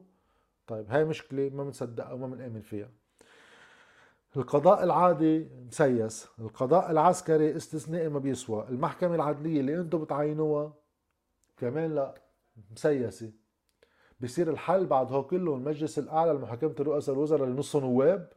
طيب 0.66 0.90
هاي 0.90 1.04
مشكلة 1.04 1.50
ما 1.50 1.64
بنصدقها 1.64 2.12
وما 2.12 2.26
بنآمن 2.26 2.60
فيها. 2.60 2.90
القضاء 4.36 4.84
العادي 4.84 5.48
مسيس 5.66 6.28
القضاء 6.38 6.90
العسكري 6.90 7.56
استثنائي 7.56 8.08
ما 8.08 8.18
بيسوى. 8.18 8.68
المحكمة 8.68 9.14
العدلية 9.14 9.60
اللي 9.60 9.80
أنتم 9.80 9.98
بتعينوها 10.04 10.74
كمان 11.56 11.94
لا 11.94 12.14
مسيسة. 12.72 13.32
بصير 14.20 14.50
الحل 14.50 14.86
بعد 14.86 15.12
هو 15.12 15.26
كله 15.26 15.54
المجلس 15.54 15.98
الأعلى 15.98 16.32
لمحاكمة 16.32 16.74
الرؤساء 16.80 17.14
الوزراء 17.14 17.44
اللي 17.44 17.58
نصه 17.58 17.80
نواب 17.80 18.32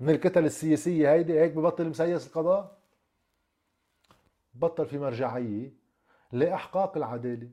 من 0.00 0.10
الكتل 0.10 0.44
السياسية 0.44 1.12
هيدي 1.12 1.40
هيك 1.40 1.52
ببطل 1.52 1.88
مسيس 1.88 2.26
القضاء؟ 2.26 2.80
بطل 4.54 4.86
في 4.86 4.98
مرجعية. 4.98 5.79
لإحقاق 6.32 6.96
العدالة. 6.96 7.48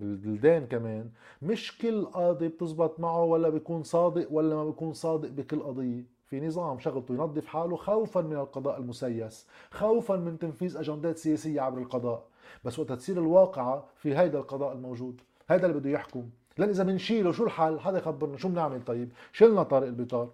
بالبلدان 0.00 0.66
كمان. 0.66 1.10
مش 1.42 1.78
كل 1.78 2.04
قاضي 2.04 2.48
بتزبط 2.48 3.00
معه 3.00 3.24
ولا 3.24 3.48
بيكون 3.48 3.82
صادق 3.82 4.32
ولا 4.32 4.56
ما 4.56 4.64
بيكون 4.64 4.92
صادق 4.92 5.28
بكل 5.28 5.60
قضية. 5.60 6.04
في 6.26 6.40
نظام 6.40 6.78
شغلته 6.78 7.14
ينظف 7.14 7.46
حاله 7.46 7.76
خوفا 7.76 8.20
من 8.20 8.36
القضاء 8.36 8.78
المسيس 8.78 9.46
خوفا 9.70 10.16
من 10.16 10.38
تنفيذ 10.38 10.76
أجندات 10.76 11.18
سياسية 11.18 11.60
عبر 11.60 11.78
القضاء. 11.78 12.26
بس 12.64 12.78
وقت 12.78 12.92
تصير 12.92 13.18
الواقعة 13.18 13.84
في 13.96 14.16
هيدا 14.16 14.38
القضاء 14.38 14.72
الموجود 14.72 15.20
هيدا 15.48 15.66
اللي 15.66 15.80
بده 15.80 15.90
يحكم. 15.90 16.30
لأن 16.58 16.68
إذا 16.68 16.84
بنشيله 16.84 17.32
شو 17.32 17.44
الحل؟ 17.44 17.80
حدا 17.80 17.98
يخبرنا 17.98 18.36
شو 18.36 18.48
بنعمل؟ 18.48 18.84
طيب 18.84 19.12
شلنا 19.32 19.62
طارق 19.62 19.86
البيطار 19.86 20.30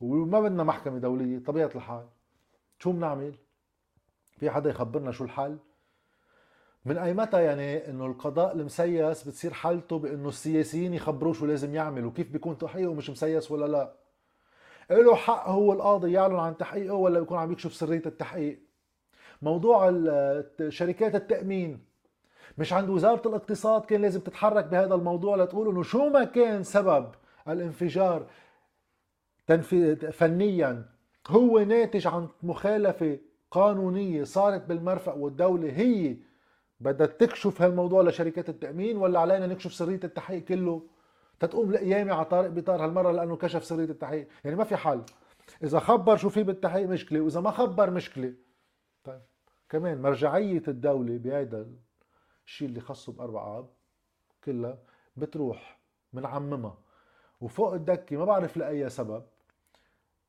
وما 0.00 0.40
بدنا 0.40 0.64
محكمة 0.64 0.98
دولية 0.98 1.38
طبيعة 1.38 1.70
الحال. 1.74 2.06
شو 2.78 2.92
بنعمل؟ 2.92 3.34
في 4.38 4.50
حدا 4.50 4.70
يخبرنا 4.70 5.12
شو 5.12 5.24
الحل؟ 5.24 5.56
من 6.86 6.98
أي 6.98 7.14
متى 7.14 7.42
يعني 7.42 7.90
إنه 7.90 8.06
القضاء 8.06 8.52
المسيس 8.56 9.28
بتصير 9.28 9.52
حالته 9.52 9.98
بإنه 9.98 10.28
السياسيين 10.28 10.94
يخبروه 10.94 11.32
شو 11.32 11.46
لازم 11.46 11.74
يعمل 11.74 12.04
وكيف 12.04 12.30
بيكون 12.30 12.58
تحقيقه 12.58 12.94
مش 12.94 13.10
مسيس 13.10 13.50
ولا 13.50 13.66
لا؟ 13.66 13.92
له 14.90 15.14
حق 15.14 15.48
هو 15.48 15.72
القاضي 15.72 16.12
يعلن 16.12 16.36
عن 16.36 16.56
تحقيقه 16.56 16.94
ولا 16.94 17.20
بيكون 17.20 17.38
عم 17.38 17.52
يكشف 17.52 17.74
سرية 17.74 18.02
التحقيق؟ 18.06 18.60
موضوع 19.42 19.90
شركات 20.68 21.14
التأمين 21.14 21.84
مش 22.58 22.72
عند 22.72 22.88
وزارة 22.90 23.28
الاقتصاد 23.28 23.84
كان 23.84 24.02
لازم 24.02 24.20
تتحرك 24.20 24.64
بهذا 24.64 24.94
الموضوع 24.94 25.36
لتقول 25.36 25.68
إنه 25.68 25.82
شو 25.82 26.08
ما 26.08 26.24
كان 26.24 26.62
سبب 26.62 27.06
الانفجار 27.48 28.26
فنيا 30.12 30.84
هو 31.28 31.58
ناتج 31.58 32.06
عن 32.06 32.28
مخالفة 32.42 33.18
قانونية 33.50 34.24
صارت 34.24 34.64
بالمرفق 34.66 35.16
والدولة 35.16 35.70
هي 35.70 36.16
بدها 36.80 37.06
تكشف 37.06 37.62
هالموضوع 37.62 38.02
لشركات 38.02 38.48
التأمين 38.48 38.96
ولا 38.96 39.20
علينا 39.20 39.46
نكشف 39.46 39.74
سرية 39.74 40.00
التحقيق 40.04 40.44
كله؟ 40.44 40.86
تتقوم 41.40 41.70
القيامة 41.70 42.12
على 42.14 42.24
طارق 42.24 42.48
بطار 42.48 42.84
هالمرة 42.84 43.12
لأنه 43.12 43.36
كشف 43.36 43.64
سرية 43.64 43.84
التحقيق. 43.84 44.28
يعني 44.44 44.56
ما 44.56 44.64
في 44.64 44.76
حل. 44.76 45.02
إذا 45.62 45.78
خبر 45.78 46.16
شو 46.16 46.28
في 46.28 46.42
بالتحقيق 46.42 46.88
مشكلة 46.88 47.20
وإذا 47.20 47.40
ما 47.40 47.50
خبر 47.50 47.90
مشكلة. 47.90 48.34
طيب. 49.04 49.20
كمان 49.68 50.02
مرجعية 50.02 50.62
الدولة 50.68 51.16
بهيدا 51.16 51.72
الشيء 52.46 52.68
اللي 52.68 52.80
خصه 52.80 53.12
بأربع 53.12 53.58
آب 53.58 53.68
كلها 54.44 54.78
بتروح 55.16 55.80
بنعممها 56.12 56.78
وفوق 57.40 57.74
الدكة 57.74 58.16
ما 58.16 58.24
بعرف 58.24 58.56
لأي 58.56 58.88
سبب. 58.88 59.22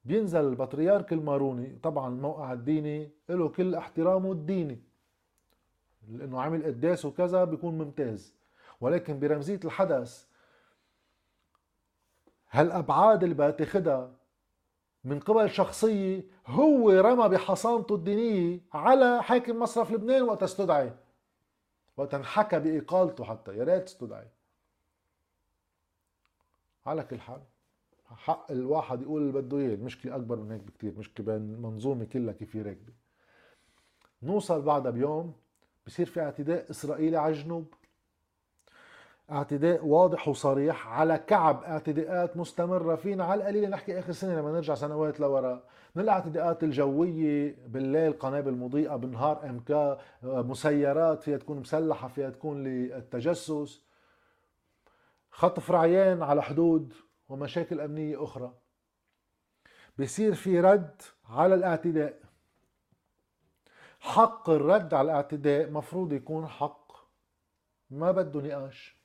بينزل 0.05 0.39
البطريرك 0.39 1.13
الماروني 1.13 1.79
طبعا 1.83 2.07
الموقع 2.07 2.53
الديني 2.53 3.11
له 3.29 3.49
كل 3.49 3.75
احترامه 3.75 4.31
الديني. 4.31 4.86
لأنه 6.07 6.41
عمل 6.41 6.63
قداس 6.65 7.05
وكذا 7.05 7.43
بيكون 7.43 7.77
ممتاز. 7.77 8.33
ولكن 8.81 9.19
برمزية 9.19 9.59
الحدث 9.65 10.25
هالابعاد 12.49 13.23
اللي 13.23 13.35
بدها 13.35 13.51
تاخذها 13.51 14.11
من 15.03 15.19
قبل 15.19 15.49
شخصية 15.49 16.23
هو 16.47 16.89
رمى 16.91 17.29
بحصانته 17.29 17.95
الدينية 17.95 18.59
على 18.73 19.23
حاكم 19.23 19.59
مصرف 19.59 19.91
لبنان 19.91 20.21
وقت 20.21 20.43
استدعي 20.43 20.93
وقت 21.97 22.13
انحكى 22.13 22.59
بإقالته 22.59 23.23
حتى 23.23 23.57
يا 23.57 23.63
ريت 23.63 23.83
استدعي 23.83 24.27
على 26.85 27.03
كل 27.03 27.19
حال 27.19 27.41
حق 28.05 28.51
الواحد 28.51 29.01
يقول 29.01 29.21
اللي 29.21 29.33
بده 29.41 29.57
إياه 29.57 29.75
المشكلة 29.75 30.15
أكبر 30.15 30.35
من 30.35 30.51
هيك 30.51 30.61
بكثير 30.61 30.93
مشكلة 30.97 31.25
بين 31.25 31.35
المنظومه 31.35 32.05
كلها 32.05 32.33
كيف 32.33 32.55
هي 32.55 32.61
راكبة. 32.61 32.93
نوصل 34.23 34.61
بعدها 34.61 34.91
بيوم 34.91 35.33
بصير 35.87 36.05
في 36.05 36.21
اعتداء 36.21 36.71
إسرائيلي 36.71 37.17
على 37.17 37.33
الجنوب. 37.33 37.73
اعتداء 39.31 39.85
واضح 39.85 40.27
وصريح 40.27 40.87
على 40.87 41.17
كعب 41.17 41.63
اعتداءات 41.63 42.37
مستمرة 42.37 42.95
فينا 42.95 43.23
على 43.25 43.41
القليل. 43.41 43.69
نحكي 43.69 43.99
آخر 43.99 44.11
سنة 44.11 44.39
لما 44.39 44.51
نرجع 44.51 44.75
سنوات 44.75 45.19
لورا. 45.19 45.63
من 45.95 46.03
الاعتداءات 46.03 46.63
الجوية 46.63 47.55
بالليل 47.67 48.13
قنابل 48.13 48.51
مضيئة 48.51 48.95
بالنهار 48.95 49.49
أمكا 49.49 49.99
مسيرات 50.23 51.23
فيها 51.23 51.37
تكون 51.37 51.59
مسلحة 51.59 52.07
فيها 52.07 52.29
تكون 52.29 52.63
للتجسس. 52.63 53.81
خطف 55.31 55.71
رعيان 55.71 56.23
على 56.23 56.43
حدود 56.43 56.93
ومشاكل 57.29 57.81
أمنية 57.81 58.23
أخرى. 58.23 58.53
بصير 59.99 60.35
في 60.35 60.59
رد 60.59 61.01
على 61.29 61.55
الاعتداء. 61.55 62.26
حق 64.07 64.49
الرد 64.49 64.93
على 64.93 65.11
الاعتداء 65.11 65.71
مفروض 65.71 66.13
يكون 66.13 66.47
حق. 66.47 66.91
ما 67.89 68.11
بده 68.11 68.41
نقاش. 68.41 68.97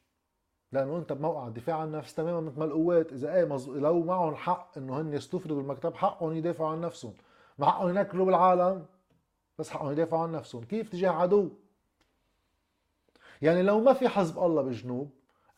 لأنه 0.73 0.99
انت 0.99 1.13
بموقع 1.13 1.47
الدفاع 1.47 1.77
عن 1.77 1.87
النفس 1.87 2.15
تماما 2.15 2.41
مثل 2.41 2.59
ما 2.59 2.65
القوات 2.65 3.13
إذا 3.13 3.35
إيه 3.35 3.45
مز... 3.45 3.69
لو 3.69 4.03
معهم 4.03 4.35
حق 4.35 4.79
إنه 4.79 5.01
هن 5.01 5.13
يستفردوا 5.13 5.61
المكتب 5.61 5.95
حقهم 5.95 6.33
يدافعوا 6.33 6.71
عن 6.71 6.81
نفسهم. 6.81 7.15
ما 7.59 7.67
حقهم 7.67 7.89
ينكروا 7.89 8.27
بالعالم 8.27 8.87
بس 9.59 9.71
حقهم 9.71 9.93
يدافعوا 9.93 10.23
عن 10.23 10.33
نفسهم. 10.33 10.65
كيف 10.65 10.89
تجاه 10.89 11.11
عدو؟ 11.11 11.51
يعني 13.43 13.63
لو 13.63 13.81
ما 13.81 13.93
في 13.93 14.09
حزب 14.09 14.39
الله 14.39 14.63
بالجنوب 14.63 15.11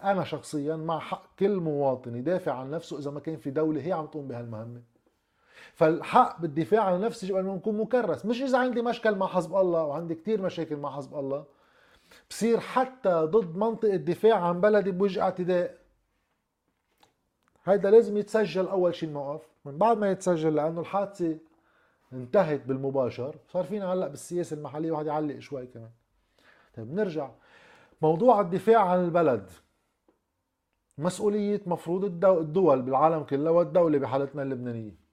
أنا 0.02 0.24
شخصيا 0.24 0.76
مع 0.76 0.98
حق 0.98 1.34
كل 1.38 1.56
مواطن 1.56 2.16
يدافع 2.16 2.52
عن 2.52 2.70
نفسه 2.70 2.98
إذا 2.98 3.10
ما 3.10 3.20
كان 3.20 3.36
في 3.36 3.50
دولة 3.50 3.86
هي 3.86 3.92
عم 3.92 4.06
تقوم 4.06 4.28
بهالمهمة. 4.28 4.82
فالحق 5.74 6.40
بالدفاع 6.40 6.82
عن 6.82 7.00
نفسي 7.00 7.40
ان 7.40 7.56
يكون 7.56 7.78
مكرس. 7.78 8.26
مش 8.26 8.42
إذا 8.42 8.58
عندي 8.58 8.82
مشكل 8.82 9.14
مع 9.14 9.26
حزب 9.26 9.56
الله 9.56 9.84
وعندي 9.84 10.14
كتير 10.14 10.42
مشاكل 10.42 10.76
مع 10.76 10.96
حزب 10.96 11.14
الله 11.14 11.44
بصير 12.30 12.60
حتى 12.60 13.10
ضد 13.10 13.56
منطقة 13.56 13.96
دفاع 13.96 14.44
عن 14.44 14.60
بلدي 14.60 14.90
بوجه 14.90 15.22
اعتداء. 15.22 15.78
هيدا 17.64 17.90
لازم 17.90 18.16
يتسجل 18.16 18.68
أول 18.68 18.94
شيء 18.94 19.08
الموقف. 19.08 19.48
من 19.64 19.78
بعد 19.78 19.98
ما 19.98 20.10
يتسجل 20.10 20.54
لأنه 20.54 20.80
الحادثة 20.80 21.38
انتهت 22.12 22.66
بالمباشر. 22.66 23.36
صار 23.48 23.64
فينا 23.64 23.92
هلأ 23.92 24.08
بالسياسة 24.08 24.56
المحلية 24.56 24.92
واحد 24.92 25.06
يعلق 25.06 25.38
شوي 25.38 25.66
كمان. 25.66 25.90
طيب 26.76 26.94
نرجع. 26.94 27.30
موضوع 28.02 28.40
الدفاع 28.40 28.88
عن 28.88 29.04
البلد. 29.04 29.50
مسؤولية 30.98 31.60
مفروض 31.66 32.24
الدول 32.24 32.82
بالعالم 32.82 33.22
كله 33.22 33.50
والدولة 33.50 33.98
بحالتنا 33.98 34.42
اللبنانية. 34.42 35.03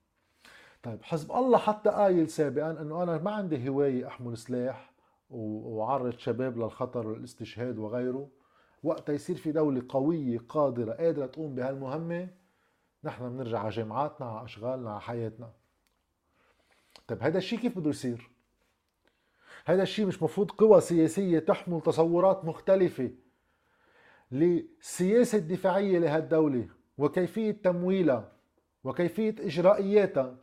طيب 0.82 1.02
حزب 1.02 1.32
الله 1.32 1.58
حتى 1.58 1.90
قايل 1.90 2.28
سابقا 2.28 2.70
إنه 2.70 3.02
أنا 3.02 3.18
ما 3.18 3.30
عندي 3.30 3.68
هواية 3.68 4.06
أحمل 4.06 4.36
سلاح 4.36 4.92
وعرض 5.30 6.18
شباب 6.18 6.58
للخطر 6.58 7.06
والاستشهاد 7.06 7.78
وغيره. 7.78 8.28
وقتها 8.82 9.12
يصير 9.12 9.36
في 9.36 9.52
دولة 9.52 9.82
قوية 9.88 10.38
قادرة 10.48 10.92
قادرة 10.92 11.26
تقوم 11.26 11.54
بهالمهمة 11.54 12.28
نحن 13.04 13.28
بنرجع 13.28 13.58
على 13.58 13.70
جامعاتنا 13.70 14.26
على 14.26 14.44
أشغالنا 14.44 14.90
على 14.90 15.00
حياتنا. 15.00 15.52
طيب 17.08 17.22
هذا 17.22 17.38
الشيء 17.38 17.58
كيف 17.58 17.78
بده 17.78 17.90
يصير؟ 17.90 18.30
هذا 19.64 19.82
الشيء 19.82 20.06
مش 20.06 20.22
مفروض 20.22 20.50
قوى 20.50 20.80
سياسية 20.80 21.38
تحمل 21.38 21.80
تصورات 21.80 22.44
مختلفة 22.44 23.10
للسياسة 24.32 25.38
الدفاعية 25.38 25.98
لهالدولة 25.98 26.68
وكيفية 26.98 27.50
تمويلها 27.50 28.32
وكيفية 28.84 29.34
إجرائياتها. 29.38 30.36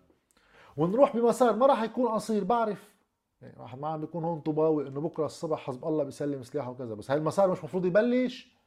ونروح 0.79 1.15
بمسار 1.15 1.55
ما 1.55 1.65
راح 1.65 1.83
يكون 1.83 2.11
قصير 2.11 2.43
بعرف. 2.43 2.95
يعني 3.41 3.55
واحد 3.59 3.79
ما 3.79 3.87
عم 3.87 4.01
بيكون 4.01 4.23
هون 4.23 4.39
طوباوي 4.39 4.87
إنه 4.87 5.01
بكرة 5.01 5.25
الصبح 5.25 5.59
حزب 5.59 5.85
الله 5.85 6.03
بيسلم 6.03 6.43
سلاحه 6.43 6.71
وكذا. 6.71 6.93
بس 6.93 7.11
هاي 7.11 7.17
المسار 7.17 7.51
مش 7.51 7.63
مفروض 7.63 7.85
يبلش. 7.85 8.59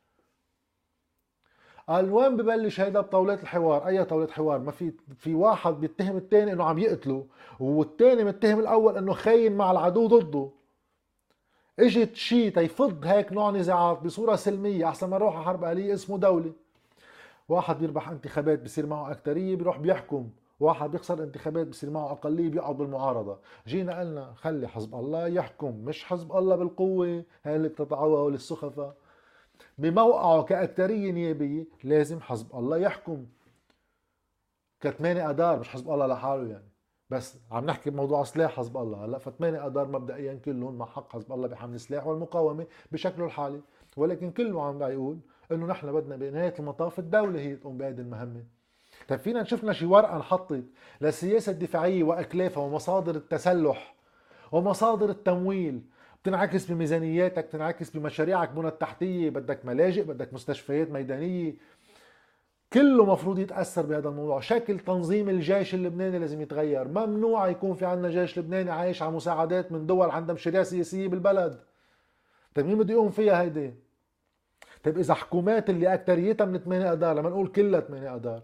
قال 1.88 2.12
وين 2.12 2.36
ببلش 2.36 2.80
هيدا 2.80 3.00
بطاولات 3.00 3.42
الحوار؟ 3.42 3.86
أي 3.86 4.04
طاولة 4.04 4.26
حوار؟ 4.26 4.58
ما 4.58 4.70
في 4.70 4.92
في 5.16 5.34
واحد 5.34 5.72
بيتهم 5.74 6.16
الثاني 6.16 6.52
إنه 6.52 6.64
عم 6.64 6.78
يقتله 6.78 7.26
والثاني 7.60 8.24
متهم 8.24 8.60
الأول 8.60 8.96
إنه 8.96 9.12
خاين 9.12 9.56
مع 9.56 9.70
العدو 9.70 10.06
ضده. 10.06 10.48
إجت 11.78 12.14
شيء 12.16 12.54
تيفض 12.54 13.06
هيك 13.06 13.32
نوع 13.32 13.50
نزاعات 13.50 14.02
بصورة 14.02 14.36
سلمية 14.36 14.88
أحسن 14.88 15.10
ما 15.10 15.18
نروح 15.18 15.36
على 15.36 15.44
حرب 15.44 15.64
اهلية 15.64 15.94
اسمه 15.94 16.18
دولة. 16.18 16.52
واحد 17.48 17.78
بيربح 17.78 18.08
انتخابات 18.08 18.62
بصير 18.62 18.86
معه 18.86 19.10
أكترية 19.10 19.56
بيروح 19.56 19.78
بيحكم. 19.78 20.28
واحد 20.62 20.90
بيخسر 20.90 21.22
انتخابات 21.22 21.66
بصير 21.66 21.90
معه 21.90 22.12
اقليه 22.12 22.48
بيقعد 22.50 22.76
بالمعارضه 22.76 23.38
جينا 23.66 24.00
قلنا 24.00 24.32
خلي 24.34 24.68
حزب 24.68 24.94
الله 24.94 25.26
يحكم 25.26 25.84
مش 25.84 26.04
حزب 26.04 26.32
الله 26.36 26.56
بالقوة 26.56 27.24
هاي 27.44 27.56
اللي 27.56 27.68
بتتعوه 27.68 28.30
للسخفاء 28.30 28.94
بموقعه 29.78 30.42
كأكترية 30.42 31.12
نيابية 31.12 31.66
لازم 31.84 32.20
حزب 32.20 32.56
الله 32.56 32.76
يحكم. 32.76 33.26
كثمانية 34.80 35.30
أدار 35.30 35.60
مش 35.60 35.68
حزب 35.68 35.90
الله 35.90 36.06
لحاله 36.06 36.50
يعني. 36.50 36.68
بس 37.10 37.38
عم 37.50 37.64
نحكي 37.64 37.90
بموضوع 37.90 38.24
سلاح 38.24 38.56
حزب 38.56 38.76
الله. 38.76 39.04
هلأ 39.04 39.18
فثمانية 39.18 39.66
أدار 39.66 39.88
مبدئيا 39.88 40.34
كلهم 40.34 40.78
مع 40.78 40.86
حق 40.86 41.12
حزب 41.12 41.32
الله 41.32 41.48
بحمل 41.48 41.74
السلاح 41.74 42.06
والمقاومة 42.06 42.66
بشكله 42.92 43.24
الحالي. 43.24 43.60
ولكن 43.96 44.30
كله 44.30 44.62
عم 44.62 44.82
يقول 44.82 45.18
إنه 45.52 45.66
نحن 45.66 45.92
بدنا 45.92 46.16
بنهاية 46.16 46.54
المطاف 46.58 46.98
الدولة 46.98 47.40
هي 47.40 47.56
تقوم 47.56 47.78
بهذه 47.78 48.00
المهمة. 48.00 48.44
طيب 49.08 49.18
فينا 49.18 49.44
شفنا 49.44 49.72
شي 49.72 49.86
ورقة 49.86 50.16
انحطت 50.16 50.64
للسياسة 51.00 51.52
الدفاعية 51.52 52.02
وأكلافها 52.04 52.62
ومصادر 52.62 53.14
التسلح 53.14 53.94
ومصادر 54.52 55.10
التمويل. 55.10 55.82
بتنعكس 56.22 56.66
بميزانياتك 56.70 57.44
بتنعكس 57.44 57.90
بمشاريعك 57.90 58.50
بنى 58.50 58.68
التحتية 58.68 59.30
بدك 59.30 59.64
ملاجئ 59.64 60.02
بدك 60.02 60.34
مستشفيات 60.34 60.90
ميدانية. 60.90 61.54
كله 62.72 63.04
مفروض 63.04 63.38
يتأثر 63.38 63.82
بهذا 63.86 64.08
الموضوع. 64.08 64.40
شكل 64.40 64.78
تنظيم 64.78 65.28
الجيش 65.28 65.74
اللبناني 65.74 66.18
لازم 66.18 66.40
يتغير. 66.40 66.88
ممنوع 66.88 67.48
يكون 67.48 67.74
في 67.74 67.86
عندنا 67.86 68.10
جيش 68.10 68.38
لبناني 68.38 68.70
عايش 68.70 69.02
على 69.02 69.12
مساعدات 69.12 69.72
من 69.72 69.86
دول 69.86 70.10
عندها 70.10 70.34
مشاريع 70.34 70.62
سياسية 70.62 71.08
بالبلد. 71.08 71.60
طيب 72.54 72.66
مين 72.66 72.78
بده 72.78 72.92
يقوم 72.92 73.10
فيها 73.10 73.42
هيدي؟ 73.42 73.74
طيب 74.84 74.98
إذا 74.98 75.14
حكومات 75.14 75.70
اللي 75.70 75.94
أكتريتها 75.94 76.44
من 76.44 76.58
8 76.58 76.92
آذار 76.92 77.16
لما 77.16 77.30
نقول 77.30 77.48
كلها 77.48 77.80
8 77.80 78.16
آذار 78.16 78.42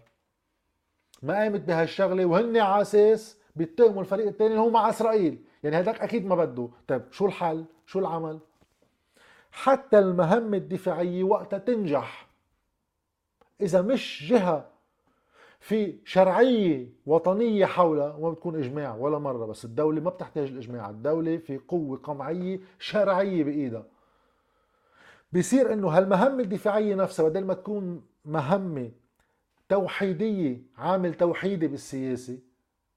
ما 1.22 1.34
قامت 1.34 1.60
بهالشغلة 1.60 2.24
وهن 2.24 2.56
على 2.56 2.82
أساس 2.82 3.38
بيتهموا 3.56 4.00
الفريق 4.00 4.26
الثاني 4.26 4.50
اللي 4.50 4.60
هو 4.60 4.70
مع 4.70 4.88
إسرائيل. 4.88 5.38
يعني 5.62 5.76
هذاك 5.76 6.00
أكيد 6.00 6.26
ما 6.26 6.34
بده. 6.34 6.68
طيب 6.88 7.02
شو 7.10 7.26
الحل؟ 7.26 7.64
شو 7.86 7.98
العمل؟ 7.98 8.38
حتى 9.52 9.98
المهمة 9.98 10.56
الدفاعية 10.56 11.24
وقتها 11.24 11.58
تنجح. 11.58 12.28
إذا 13.60 13.82
مش 13.82 14.28
جهة 14.30 14.68
في 15.60 15.98
شرعية 16.04 16.88
وطنية 17.06 17.66
حولها 17.66 18.14
وما 18.14 18.30
بتكون 18.30 18.56
إجماع 18.56 18.94
ولا 18.94 19.18
مرة 19.18 19.46
بس 19.46 19.64
الدولة 19.64 20.00
ما 20.00 20.10
بتحتاج 20.10 20.48
الإجماع. 20.48 20.90
الدولة 20.90 21.36
في 21.36 21.58
قوة 21.58 21.98
قمعية 21.98 22.60
شرعية 22.78 23.44
بإيدها. 23.44 23.84
بصير 25.32 25.72
إنه 25.72 25.88
هالمهمة 25.88 26.42
الدفاعية 26.42 26.94
نفسها 26.94 27.28
بدل 27.28 27.44
ما 27.44 27.54
تكون 27.54 28.02
مهمة 28.24 28.90
توحيدية 29.68 30.62
عامل 30.78 31.14
توحيدي 31.14 31.68
بالسياسة 31.68 32.38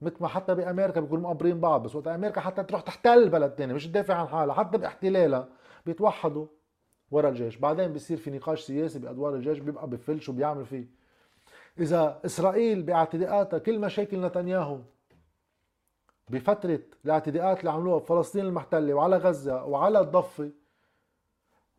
مثل 0.01 0.15
ما 0.21 0.27
حتى 0.27 0.55
بأمريكا 0.55 0.99
بيكونوا 1.01 1.23
مقبرين 1.23 1.59
بعض 1.59 1.83
بس 1.83 1.95
وقت 1.95 2.07
أمريكا 2.07 2.41
حتى 2.41 2.63
تروح 2.63 2.81
تحتل 2.81 3.29
بلد 3.29 3.51
تاني 3.51 3.73
مش 3.73 3.87
تدافع 3.87 4.15
عن 4.15 4.27
حالها 4.27 4.53
حتى 4.55 4.77
باحتلالها 4.77 5.49
بيتوحدوا 5.85 6.47
ورا 7.11 7.29
الجيش. 7.29 7.57
بعدين 7.57 7.93
بيصير 7.93 8.17
في 8.17 8.31
نقاش 8.31 8.61
سياسي 8.61 8.99
بأدوار 8.99 9.35
الجيش 9.35 9.59
بيبقى 9.59 9.89
بفل 9.89 10.21
شو 10.21 10.31
بيعمل 10.31 10.65
فيه. 10.65 10.85
إذا 11.79 12.19
إسرائيل 12.25 12.83
باعتداءاتها 12.83 13.59
كل 13.59 13.79
مشاكل 13.79 14.21
نتنياهو 14.25 14.79
بفترة 16.29 16.79
الاعتداءات 17.05 17.59
اللي 17.59 17.71
عملوها 17.71 17.99
بفلسطين 17.99 18.45
المحتلة 18.45 18.93
وعلى 18.93 19.17
غزة 19.17 19.65
وعلى 19.65 19.99
الضفة 19.99 20.51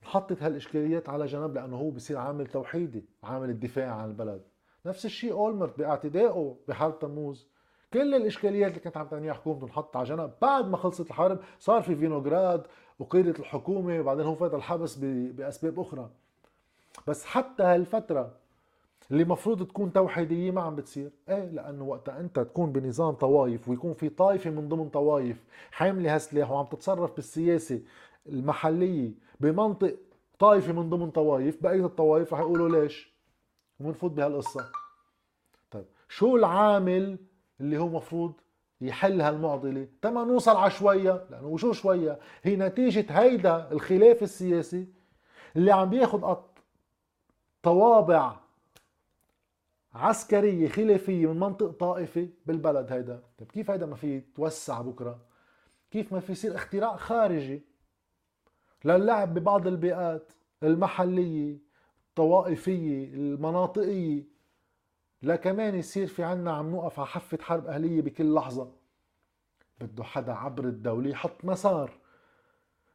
حطت 0.03 0.43
هالإشكاليات 0.43 1.09
على 1.09 1.27
جنب 1.27 1.55
لأنه 1.55 1.77
هو 1.77 1.91
بصير 1.91 2.19
عامل 2.19 2.47
توحيدي 2.47 3.05
عامل 3.25 3.51
الدفاع 3.51 3.95
عن 3.95 4.09
البلد. 4.09 4.43
نفس 4.87 5.05
الشيء 5.05 5.33
اولمرت 5.33 5.79
باعتدائه 5.79 6.57
بحرب 6.69 6.99
تموز. 6.99 7.47
كل 7.93 8.15
الإشكاليات 8.15 8.71
اللي 8.71 8.81
كانت 8.81 8.97
عم 8.97 9.07
تعملها 9.07 9.33
حكومته 9.33 9.65
انحط 9.65 9.97
على 9.97 10.07
جنب. 10.09 10.33
بعد 10.43 10.69
ما 10.69 10.77
خلصت 10.77 11.07
الحرب 11.11 11.39
صار 11.59 11.83
في 11.83 11.97
فينوغراد 11.97 12.67
وقيدت 12.99 13.41
الحكومة 13.41 14.01
وبعدين 14.01 14.27
هو 14.27 14.35
فات 14.35 14.55
الحبس 14.55 14.97
بأسباب 14.97 15.81
أخرى. 15.81 16.11
بس 17.07 17.25
حتى 17.25 17.63
هالفترة 17.63 18.31
اللي 19.11 19.25
مفروض 19.25 19.67
تكون 19.67 19.93
توحيدية 19.93 20.51
ما 20.51 20.61
عم 20.61 20.77
بتصير. 20.77 21.11
إيه؟ 21.29 21.45
لأنه 21.45 21.85
وقتها 21.85 22.21
أنت 22.21 22.41
تكون 22.41 22.73
بنظام 22.73 23.15
طوائف 23.15 23.69
ويكون 23.69 23.93
في 23.93 24.09
طائفة 24.09 24.51
من 24.51 24.69
ضمن 24.69 24.89
طوائف 24.89 25.45
حاملة 25.71 26.15
هالسلاح 26.15 26.51
وعم 26.51 26.67
تتصرف 26.67 27.15
بالسياسة 27.15 27.81
المحلية 28.27 29.11
بمنطق 29.41 29.97
طائفة 30.39 30.73
من 30.73 30.91
ضمن 30.91 31.11
طوائف 31.11 31.63
بقية 31.63 31.87
الطوائف 31.87 32.35
رح 32.35 32.41
يقولوا 32.41 32.83
ليش؟ 32.83 33.12
وبنفوت 33.81 34.11
بهالقصة. 34.11 34.71
طيب 35.71 35.87
شو 36.09 36.37
العامل 36.37 37.19
اللي 37.61 37.79
هو 37.79 37.89
مفروض 37.89 38.33
يحل 38.81 39.21
هالمعضلة؟ 39.21 39.89
تما 40.03 40.25
نوصل 40.25 40.57
على 40.57 40.71
شوية 40.71 41.27
لأنه 41.31 41.47
وشو 41.47 41.73
شوية؟ 41.73 42.19
هي 42.43 42.57
نتيجة 42.57 43.07
هيدا 43.11 43.73
الخلاف 43.73 44.23
السياسي 44.23 44.89
اللي 45.57 45.71
عم 45.71 45.91
بياخد 45.91 46.37
طوابع 47.63 48.37
عسكرية 49.95 50.69
خلافية 50.69 51.27
من 51.33 51.41
منطق 51.41 51.71
طائفي 51.71 52.29
بالبلد 52.47 52.93
هيدا. 52.93 53.23
طيب 53.39 53.53
كيف 53.53 53.71
هيدا 53.71 53.87
ما 53.87 53.97
في 53.97 54.17
يتوسع 54.17 54.81
بكرة؟ 54.81 55.21
كيف 55.91 56.13
ما 56.13 56.21
في 56.21 56.33
يصير 56.33 56.55
اختراع 56.55 56.97
خارجي 56.97 57.63
للعب 58.85 59.35
ببعض 59.35 59.67
البيئات 59.67 60.33
المحلية؟ 60.63 61.59
الطوائفية 62.13 63.15
المناطقية 63.15 64.25
لا 65.23 65.37
كمان 65.37 65.75
يصير 65.75 66.07
في 66.07 66.23
عنا 66.23 66.53
عم 66.53 66.71
نوقف 66.71 66.99
على 66.99 67.09
حفة 67.09 67.39
حرب 67.41 67.67
أهلية 67.67 68.01
بكل 68.03 68.35
لحظة. 68.35 68.73
بده 69.81 70.05
حدا 70.05 70.33
عبر 70.33 70.65
الدولة 70.65 71.11
يحط 71.11 71.45
مسار. 71.45 71.91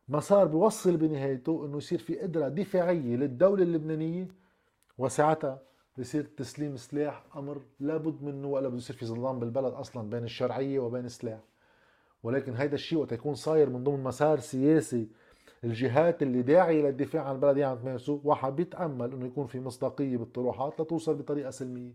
مسار 0.09 0.47
بيوصل 0.47 0.97
بنهايته 0.97 1.65
إنه 1.65 1.77
يصير 1.77 1.99
في 1.99 2.19
قدرة 2.19 2.47
دفاعية 2.47 3.15
للدولة 3.15 3.63
اللبنانية. 3.63 4.27
وساعتها 4.97 5.61
بصير 5.97 6.23
تسليم 6.23 6.75
سلاح 6.75 7.23
أمر 7.35 7.61
لابد 7.79 8.23
منه 8.23 8.47
ولا 8.47 8.67
بده 8.67 8.77
يصير 8.77 8.95
في 8.95 9.05
ظلام 9.05 9.39
بالبلد 9.39 9.73
أصلا 9.73 10.09
بين 10.09 10.23
الشرعية 10.23 10.79
وبين 10.79 11.05
السلاح. 11.05 11.39
ولكن 12.23 12.55
هيدا 12.55 12.75
الشيء 12.75 12.99
وقت 12.99 13.11
يكون 13.11 13.35
صاير 13.35 13.69
من 13.69 13.83
ضمن 13.83 14.03
مسار 14.03 14.39
سياسي 14.39 15.07
الجهات 15.63 16.21
اللي 16.23 16.41
داعية 16.41 16.81
للدفاع 16.81 17.23
عن 17.23 17.35
البلد 17.35 17.59
عم 17.59 17.77
تمارسه 17.77 18.21
واحد 18.23 18.55
بيتأمل 18.55 19.13
إنه 19.13 19.25
يكون 19.25 19.47
في 19.47 19.59
مصداقية 19.59 20.17
بالطروحات 20.17 20.81
لتوصل 20.81 21.15
بطريقة 21.15 21.49
سلمية. 21.51 21.91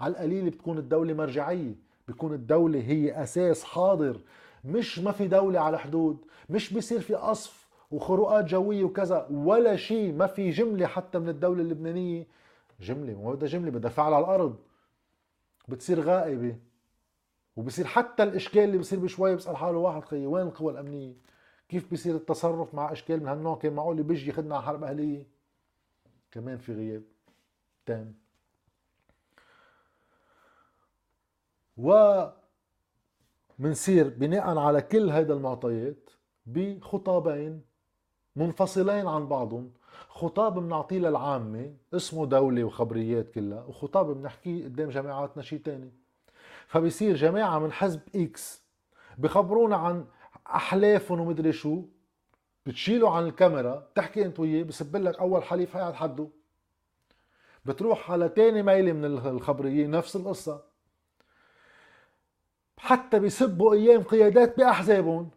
على 0.00 0.10
القليل 0.12 0.50
بتكون 0.50 0.78
الدولة 0.78 1.14
مرجعية 1.14 1.74
بتكون 2.08 2.34
الدولة 2.34 2.80
هي 2.80 3.22
أساس 3.22 3.64
حاضر. 3.64 4.20
مش 4.64 4.98
ما 4.98 5.12
في 5.12 5.28
دولة 5.28 5.60
على 5.60 5.78
حدود 5.78 6.16
مش 6.50 6.72
بيصير 6.74 7.00
في 7.00 7.14
قصف 7.14 7.68
وخروقات 7.90 8.44
جوية 8.44 8.84
وكذا 8.84 9.26
ولا 9.30 9.76
شيء 9.76 10.12
ما 10.12 10.26
في 10.26 10.50
جملة 10.50 10.86
حتى 10.86 11.18
من 11.18 11.28
الدولة 11.28 11.62
اللبنانية. 11.62 12.26
جملة 12.80 13.22
ما 13.22 13.32
بدها 13.32 13.48
جملة 13.48 13.70
بدها 13.70 13.90
فعل 13.90 14.12
على 14.12 14.24
الأرض. 14.24 14.56
بتصير 15.68 16.00
غائبة 16.00 16.56
وبصير 17.56 17.84
حتى 17.84 18.22
الإشكال 18.22 18.62
اللي 18.64 18.78
بصير 18.78 18.98
بشوي 18.98 19.34
بيسأل 19.34 19.56
حاله 19.56 19.78
واحد 19.78 20.04
خيي 20.04 20.26
وين 20.26 20.46
القوى 20.46 20.72
الأمنية؟ 20.72 21.14
كيف 21.72 21.90
بيصير 21.90 22.14
التصرف 22.14 22.74
مع 22.74 22.92
أشكال 22.92 23.20
من 23.20 23.28
هالنوع؟ 23.28 23.56
كان 23.56 23.72
معقول 23.72 24.02
بيجي 24.02 24.30
ياخذنا 24.30 24.54
على 24.54 24.64
حرب 24.64 24.84
أهلية؟ 24.84 25.26
كمان 26.30 26.58
في 26.58 26.72
غياب 26.72 27.02
تام. 27.86 28.14
و 31.76 32.22
منصير 33.58 34.08
بناء 34.08 34.58
على 34.58 34.82
كل 34.82 35.10
هيدا 35.10 35.34
المعطيات 35.34 36.10
بخطابين 36.46 37.62
منفصلين 38.36 39.06
عن 39.06 39.28
بعضهم. 39.28 39.72
خطاب 40.08 40.54
بنعطيه 40.54 40.98
للعامة 40.98 41.74
اسمه 41.94 42.26
دولة 42.26 42.64
وخبريات 42.64 43.30
كلها 43.30 43.64
وخطاب 43.64 44.06
بنحكيه 44.06 44.64
قدام 44.64 44.88
جماعاتنا 44.88 45.42
شيء 45.42 45.60
تاني. 45.60 45.92
فبصير 46.66 47.16
جماعة 47.16 47.58
من 47.58 47.72
حزب 47.72 48.00
إكس 48.14 48.62
بخبرونا 49.18 49.76
عن 49.76 50.06
أحلافهم 50.54 51.20
ومدري 51.20 51.52
شو. 51.52 51.82
بتشيله 52.66 53.16
عن 53.16 53.26
الكاميرا. 53.26 53.88
تحكي 53.94 54.24
أنت 54.24 54.40
وياه 54.40 54.62
بسب 54.62 54.96
لك 54.96 55.18
أول 55.18 55.42
حليف 55.42 55.76
هي 55.76 55.82
على 55.82 55.94
حده. 55.94 56.28
بتروح 57.64 58.10
على 58.10 58.28
تاني 58.28 58.62
ميلة 58.62 58.92
من 58.92 59.04
الخبريين 59.04 59.90
نفس 59.90 60.16
القصة. 60.16 60.62
حتى 62.78 63.18
بيسبوا 63.18 63.74
أيام 63.74 64.02
قيادات 64.02 64.56
بأحزابهم. 64.56 65.30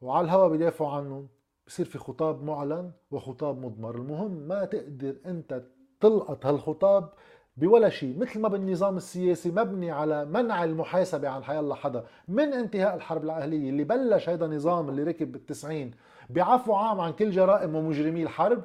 وعلى 0.00 0.24
الهوا 0.24 0.48
بيدافعوا 0.48 0.90
عنهم. 0.90 1.28
بصير 1.66 1.86
في 1.86 1.98
خطاب 1.98 2.42
معلن 2.42 2.92
وخطاب 3.10 3.58
مضمر. 3.58 3.94
المهم 3.94 4.30
ما 4.30 4.64
تقدر 4.64 5.16
أنت 5.26 5.62
تلقط 6.00 6.46
هالخطاب 6.46 7.12
بولا 7.56 7.88
شيء 7.88 8.18
مثل 8.18 8.40
ما 8.40 8.48
بالنظام 8.48 8.96
السياسي 8.96 9.50
مبني 9.50 9.90
على 9.90 10.24
منع 10.24 10.64
المحاسبة 10.64 11.28
عن 11.28 11.44
حيالله 11.44 11.74
حدا 11.74 12.04
من 12.28 12.52
انتهاء 12.52 12.94
الحرب 12.94 13.24
الأهلية 13.24 13.70
اللي 13.70 13.84
بلش 13.84 14.28
هيدا 14.28 14.46
النظام 14.46 14.88
اللي 14.88 15.02
ركب 15.02 15.32
بالتسعين 15.32 15.90
بعفو 16.30 16.74
عام 16.74 17.00
عن 17.00 17.12
كل 17.12 17.30
جرائم 17.30 17.74
ومجرمي 17.74 18.22
الحرب؟ 18.22 18.64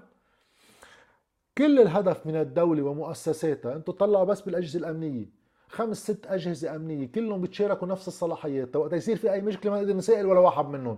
كل 1.58 1.80
الهدف 1.80 2.28
من 2.28 2.36
الدولة 2.36 2.84
ومؤسساتها 2.84 3.76
أنتم 3.76 3.94
طلعوا 3.94 4.24
بس 4.26 4.42
بالأجهزة 4.42 4.80
الأمنية. 4.80 5.26
خمس 5.68 5.98
ست 5.98 6.26
أجهزة 6.28 6.76
أمنية 6.76 7.12
كلهم 7.12 7.42
بيتشاركوا 7.42 7.88
نفس 7.88 8.08
الصلاحيات. 8.08 8.76
وقت 8.76 8.94
يصير 8.94 9.18
في 9.18 9.34
أي 9.34 9.42
مشكلة 9.42 9.72
ما 9.72 9.82
نقدر 9.82 9.94
نسائل 9.94 10.26
ولا 10.26 10.40
واحد 10.40 10.66
منهم. 10.66 10.98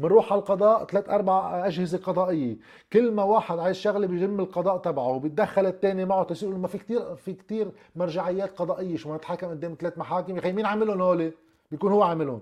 بنروح 0.00 0.32
على 0.32 0.40
القضاء 0.40 0.84
ثلاث 0.84 1.08
أربع 1.08 1.66
أجهزة 1.66 1.98
قضائية. 1.98 2.56
كل 2.92 3.12
ما 3.12 3.22
واحد 3.22 3.58
عايز 3.58 3.76
شغلة 3.76 4.06
بيجم 4.06 4.40
القضاء 4.40 4.78
تبعه 4.78 5.08
وبيتدخل 5.08 5.66
الثاني 5.66 6.04
معه 6.04 6.24
تصير 6.24 6.48
ما 6.50 6.68
في 6.68 6.78
كثير 6.78 7.16
في 7.16 7.34
كثير 7.34 7.72
مرجعيات 7.96 8.58
قضائية 8.58 8.96
شو 8.96 9.08
ما 9.08 9.16
نتحاكم 9.16 9.48
قدام 9.50 9.76
ثلاث 9.80 9.98
محاكم. 9.98 10.36
يا 10.36 10.52
مين 10.52 10.66
عاملهم 10.66 11.02
هول؟ 11.02 11.32
بيكون 11.70 11.92
هو 11.92 12.02
عاملهم. 12.02 12.40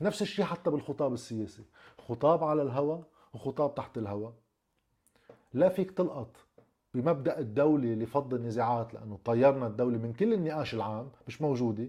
نفس 0.00 0.22
الشيء 0.22 0.44
حتى 0.44 0.70
بالخطاب 0.70 1.12
السياسي. 1.12 1.62
خطاب 2.08 2.44
على 2.44 2.62
الهوى 2.62 3.02
وخطاب 3.34 3.74
تحت 3.74 3.98
الهوى 3.98 4.32
لا 5.54 5.68
فيك 5.68 5.90
تلقط 5.90 6.36
بمبدأ 6.94 7.38
الدولة 7.38 7.94
لفض 7.94 8.34
النزاعات 8.34 8.94
لأنه 8.94 9.18
طيرنا 9.24 9.66
الدولة 9.66 9.98
من 9.98 10.12
كل 10.12 10.32
النقاش 10.32 10.74
العام 10.74 11.08
مش 11.28 11.42
موجودة. 11.42 11.88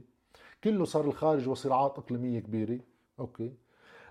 كله 0.64 0.86
صار 0.86 1.06
الخارج 1.06 1.50
وصراعات 1.50 1.98
إقليمية 1.98 2.40
كبيرة. 2.40 2.80
أوكي. 3.20 3.54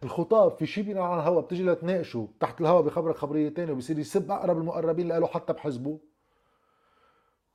الخطاب 0.02 0.50
في 0.50 0.66
شيء 0.66 0.84
بينقال 0.84 1.06
على 1.06 1.20
الهواء 1.20 1.44
بتجي 1.44 1.64
لتناقشه 1.64 2.28
تحت 2.40 2.60
الهواء 2.60 2.82
بخبرك 2.82 3.16
خبرية 3.16 3.50
ثانية 3.50 3.72
وبصير 3.72 3.98
يسب 3.98 4.30
أقرب 4.30 4.58
المقربين 4.58 5.08
له 5.08 5.26
حتى 5.26 5.52
بحزبه. 5.52 5.98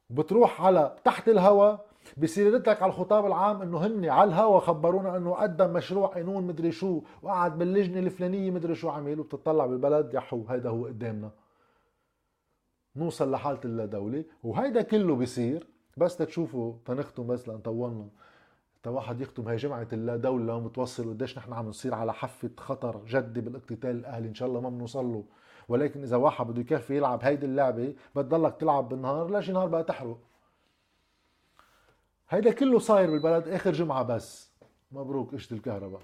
بتروح 0.09 0.61
على 0.61 0.95
تحت 1.03 1.29
الهواء 1.29 1.85
بصير 2.17 2.51
لك 2.51 2.81
على 2.81 2.89
الخطاب 2.89 3.25
العام 3.25 3.61
إنه 3.61 3.85
هن 3.85 4.09
على 4.09 4.29
الهوا 4.29 4.59
خبرونا 4.59 5.17
إنه 5.17 5.33
قدم 5.33 5.73
مشروع 5.73 6.07
قانون 6.07 6.43
مدري 6.47 6.71
شو 6.71 7.01
وقعد 7.21 7.57
باللجنة 7.57 7.99
الفلانية 7.99 8.51
مدري 8.51 8.75
شو 8.75 8.89
عمل 8.89 9.19
وبتطلع 9.19 9.65
بالبلد 9.65 10.13
يحو 10.13 10.45
هيدا 10.49 10.69
هو 10.69 10.85
قدامنا. 10.85 11.31
نوصل 12.95 13.31
لحالة 13.31 13.59
اللا 13.65 14.23
وهيدا 14.43 14.81
كله 14.81 15.15
بيصير 15.15 15.67
بس 15.97 16.17
تشوفوا 16.17 16.73
تنختم 16.85 17.27
بس 17.27 17.47
لأن 17.47 17.57
طولنا. 17.57 18.09
واحد 18.87 19.21
يختم 19.21 19.47
هي 19.47 19.55
جمعة 19.55 19.87
اللا 19.93 20.15
دولة 20.15 20.55
ومتوصل 20.55 21.09
قديش 21.09 21.37
نحن 21.37 21.53
عم 21.53 21.67
نصير 21.67 21.93
على 21.95 22.13
حافة 22.13 22.49
خطر 22.57 23.05
جدي 23.05 23.41
بالاقتتال 23.41 23.89
الأهلي 23.89 24.27
إن 24.27 24.33
شاء 24.35 24.47
الله 24.47 24.61
ما 24.61 24.69
بنوصل 24.69 25.05
له. 25.05 25.23
ولكن 25.67 26.03
إذا 26.03 26.17
واحد 26.17 26.47
بده 26.47 26.61
يكفي 26.61 26.97
يلعب 26.97 27.19
هيدي 27.23 27.45
اللعبة 27.45 27.95
بتضلك 28.15 28.55
تلعب 28.59 28.89
بالنهار 28.89 29.27
لا 29.27 29.41
شي 29.41 29.51
نهار 29.51 29.67
بقى 29.67 29.83
تحرق؟ 29.83 30.17
هيدا 32.29 32.51
كله 32.51 32.79
صاير 32.79 33.11
بالبلد 33.11 33.47
آخر 33.47 33.71
جمعة 33.71 34.03
بس. 34.03 34.51
مبروك 34.91 35.33
قشة 35.35 35.53
الكهرباء. 35.53 36.01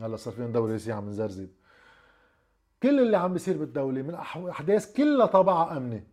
هلا 0.00 0.16
صار 0.16 0.34
فينا 0.34 0.46
دوري 0.48 0.78
سي 0.78 0.92
عم 0.92 1.08
نزرزب 1.08 1.48
كل 2.82 3.00
اللي 3.00 3.16
عم 3.16 3.32
بيصير 3.32 3.58
بالدولة 3.58 4.02
من 4.02 4.14
أحداث 4.48 4.92
كلها 4.96 5.26
طابعها 5.26 5.76
أمني. 5.76 6.04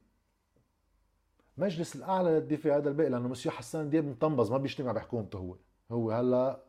مجلس 1.57 1.95
الأعلى 1.95 2.29
للدفاع 2.29 2.77
هذا 2.77 2.89
الباقي 2.89 3.09
لأنه 3.09 3.27
مسيو 3.27 3.51
حسان 3.51 3.89
دياب 3.89 4.05
مطنبز 4.05 4.51
ما 4.51 4.57
بيجتمع 4.57 4.91
بحكومته 4.91 5.39
هو. 5.39 5.55
هو 5.91 6.11
هلأ 6.11 6.59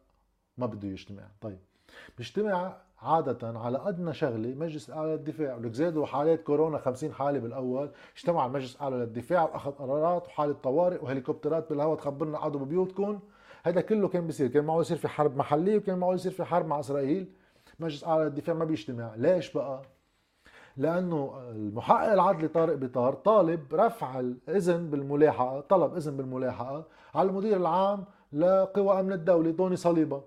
ما 0.58 0.66
بده 0.66 0.88
يجتمع. 0.88 1.22
طيب. 1.40 1.58
بيجتمع 2.18 2.76
عادة 3.02 3.58
على 3.58 3.88
أدنى 3.88 4.14
شغلة 4.14 4.54
مجلس 4.54 4.88
الأعلى 4.88 5.12
للدفاع. 5.12 5.56
ولك 5.56 5.72
زادوا 5.72 6.06
حالات 6.06 6.42
كورونا 6.42 6.78
50 6.78 7.12
حالة 7.12 7.38
بالأول. 7.38 7.90
اجتمع 8.16 8.46
المجلس 8.46 8.76
الأعلى 8.76 8.96
للدفاع 8.96 9.42
وأخذ 9.42 9.70
قرارات 9.70 10.26
وحالة 10.26 10.52
طوارئ 10.52 11.04
وهليكوبترات 11.04 11.70
بالهواء 11.70 11.98
تخبرنا 11.98 12.38
قعدوا 12.38 12.60
ببيوتكم 12.60 13.20
هذا 13.64 13.80
كله 13.80 14.08
كان 14.08 14.26
بيصير. 14.26 14.48
كان 14.48 14.64
معه 14.64 14.80
يصير 14.80 14.96
في 14.96 15.08
حرب 15.08 15.36
محلية 15.36 15.76
وكان 15.76 15.98
معه 15.98 16.14
يصير 16.14 16.32
في 16.32 16.44
حرب 16.44 16.66
مع 16.66 16.80
إسرائيل. 16.80 17.32
مجلس 17.80 18.02
الأعلى 18.02 18.24
للدفاع 18.24 18.56
ما 18.56 18.64
بيجتمع. 18.64 19.14
ليش 19.16 19.52
بقى؟ 19.52 19.82
لأنه 20.78 21.40
المحقق 21.50 22.12
العدلي 22.12 22.48
طارق 22.48 22.74
بطار 22.74 23.14
طالب 23.14 23.74
رفع 23.74 24.20
الإذن 24.20 24.90
بالملاحقة 24.90 25.60
طلب 25.60 25.96
إذن 25.96 26.16
بالملاحقة 26.16 26.84
على 27.14 27.28
المدير 27.28 27.56
العام 27.56 28.04
لقوى 28.32 29.00
أمن 29.00 29.12
الدولة 29.12 29.50
دوني 29.50 29.76
صليبة. 29.76 30.22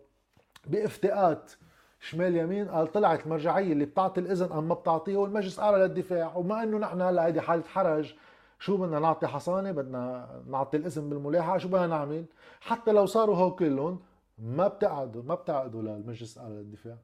بافتئات 0.68 1.52
شمال 2.00 2.36
يمين 2.36 2.70
قال 2.70 2.92
طلعت 2.92 3.26
المرجعية 3.26 3.74
اللي 3.74 3.86
بتعطي 3.86 4.22
الإذن 4.22 4.52
أم 4.52 4.68
ما 4.68 4.74
بتعطيه 4.76 5.18
والمجلس 5.18 5.60
اعلى 5.60 5.78
للدفاع. 5.78 6.36
وما 6.36 6.64
إنه 6.64 6.78
نحن 6.78 7.02
هلأ 7.02 7.26
هيدي 7.26 7.42
حالة 7.42 7.64
حرج 7.64 8.14
شو 8.60 8.78
بدنا 8.78 9.00
نعطي 9.00 9.28
حصانة؟ 9.28 9.72
بدنا 9.72 10.30
نعطي 10.48 10.78
الإذن 10.78 11.10
بالملاحقة 11.10 11.58
شو 11.58 11.68
بدنا 11.68 11.88
نعمل؟ 11.88 12.26
حتى 12.62 12.92
لو 12.92 13.06
صاروا 13.06 13.36
هو 13.36 13.56
كلهم 13.56 14.00
ما 14.38 14.68
بتقعدوا 14.68 15.24
ما 15.24 15.36
بتقعدوا 15.36 15.82
للمجلس 15.82 16.38
الاعلى 16.38 16.56
للدفاع. 16.56 16.98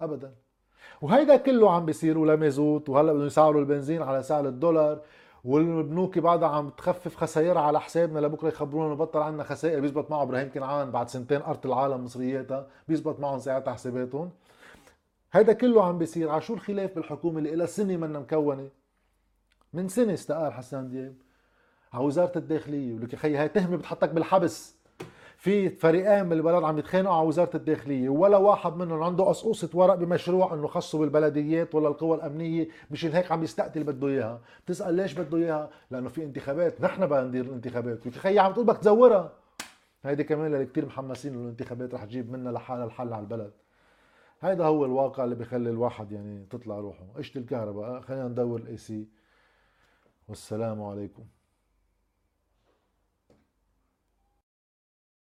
ابدا. 0.00 0.34
وهيدا 1.02 1.36
كله 1.36 1.70
عم 1.72 1.86
بيصير 1.86 2.18
ولا 2.18 2.36
مازوت 2.36 2.88
وهلأ 2.88 3.12
بدهم 3.12 3.26
يسعروا 3.26 3.60
البنزين 3.60 4.02
على 4.02 4.22
سعر 4.22 4.48
الدولار 4.48 5.00
والبنوك 5.44 6.18
بعدها 6.18 6.48
عم 6.48 6.68
تخفف 6.70 7.16
خسائرها 7.16 7.62
على 7.62 7.80
حسابنا 7.80 8.18
لبكرة 8.18 8.48
يخبرونا 8.48 8.94
بطل 8.94 9.20
عندنا 9.20 9.44
خسائر 9.44 9.80
بيزبط 9.80 10.10
معه 10.10 10.22
إبراهيم 10.22 10.50
كنعان 10.50 10.90
بعد 10.90 11.08
سنتين 11.08 11.42
أرض 11.42 11.66
العالم 11.66 12.04
مصرياتها 12.04 12.66
بيزبط 12.88 13.20
معهم 13.20 13.38
ساعتها 13.38 13.74
حساباتهم. 13.74 14.30
هيدا 15.32 15.52
كله 15.52 15.84
عم 15.84 15.98
بيصير. 15.98 16.30
على 16.30 16.40
شو 16.40 16.54
الخلاف 16.54 16.94
بالحكومة 16.94 17.38
اللي 17.38 17.56
لها 17.56 17.66
سنة 17.66 17.96
منا 17.96 18.18
مكونة؟ 18.18 18.68
من 19.72 19.88
سنة 19.88 20.14
استقال 20.14 20.52
حسان 20.52 20.88
دياب. 20.88 21.14
على 21.92 22.04
وزارة 22.04 22.38
الداخلية. 22.38 22.94
ولك 22.94 23.12
يا 23.12 23.18
خيي 23.18 23.36
هاي 23.36 23.48
تهمة 23.48 23.76
بتحطك 23.76 24.08
بالحبس. 24.08 24.77
في 25.38 25.70
فريقين 25.70 26.28
بالبلد 26.28 26.64
عم 26.64 26.78
يتخانقوا 26.78 27.14
على 27.16 27.26
وزارة 27.26 27.56
الداخلية 27.56 28.08
ولا 28.08 28.36
واحد 28.36 28.76
منهم 28.76 29.02
عنده 29.02 29.24
قصقوصه 29.24 29.70
ورق 29.74 29.94
بمشروع 29.94 30.54
إنه 30.54 30.66
خصه 30.66 30.98
بالبلديات 30.98 31.74
ولا 31.74 31.88
القوى 31.88 32.16
الأمنية 32.16 32.68
مشان 32.90 33.12
هيك 33.12 33.32
عم 33.32 33.42
يستقتل 33.42 33.84
بده 33.84 34.08
إياها. 34.08 34.40
بتسأل 34.64 34.94
ليش 34.94 35.12
بده 35.12 35.38
إياها؟ 35.38 35.70
لأنه 35.90 36.08
في 36.08 36.24
انتخابات 36.24 36.80
نحن 36.80 37.06
بدنا 37.06 37.24
ندير 37.24 37.44
الانتخابات. 37.44 38.08
خيي 38.08 38.38
عم 38.38 38.52
تقول 38.52 38.66
بدك 38.66 38.78
تزورها. 38.78 39.32
هيدي 40.04 40.24
كمان 40.24 40.54
اللي 40.54 40.66
كثير 40.66 40.86
محمسين 40.86 41.32
إنه 41.32 41.42
الانتخابات 41.42 41.94
رح 41.94 42.04
تجيب 42.04 42.32
منا 42.32 42.50
لحالها 42.50 42.84
الحل 42.84 43.12
على 43.12 43.22
البلد. 43.22 43.52
هيدا 44.40 44.64
هو 44.64 44.84
الواقع 44.84 45.24
اللي 45.24 45.34
بخلي 45.34 45.70
الواحد 45.70 46.12
يعني 46.12 46.46
تطلع 46.50 46.78
روحه. 46.78 47.04
إجت 47.16 47.38
الكهرباء 47.38 48.00
خلينا 48.00 48.28
ندور 48.28 48.60
ال 48.60 48.76
AC 48.76 49.08
والسلام 50.28 50.82
عليكم. 50.82 51.24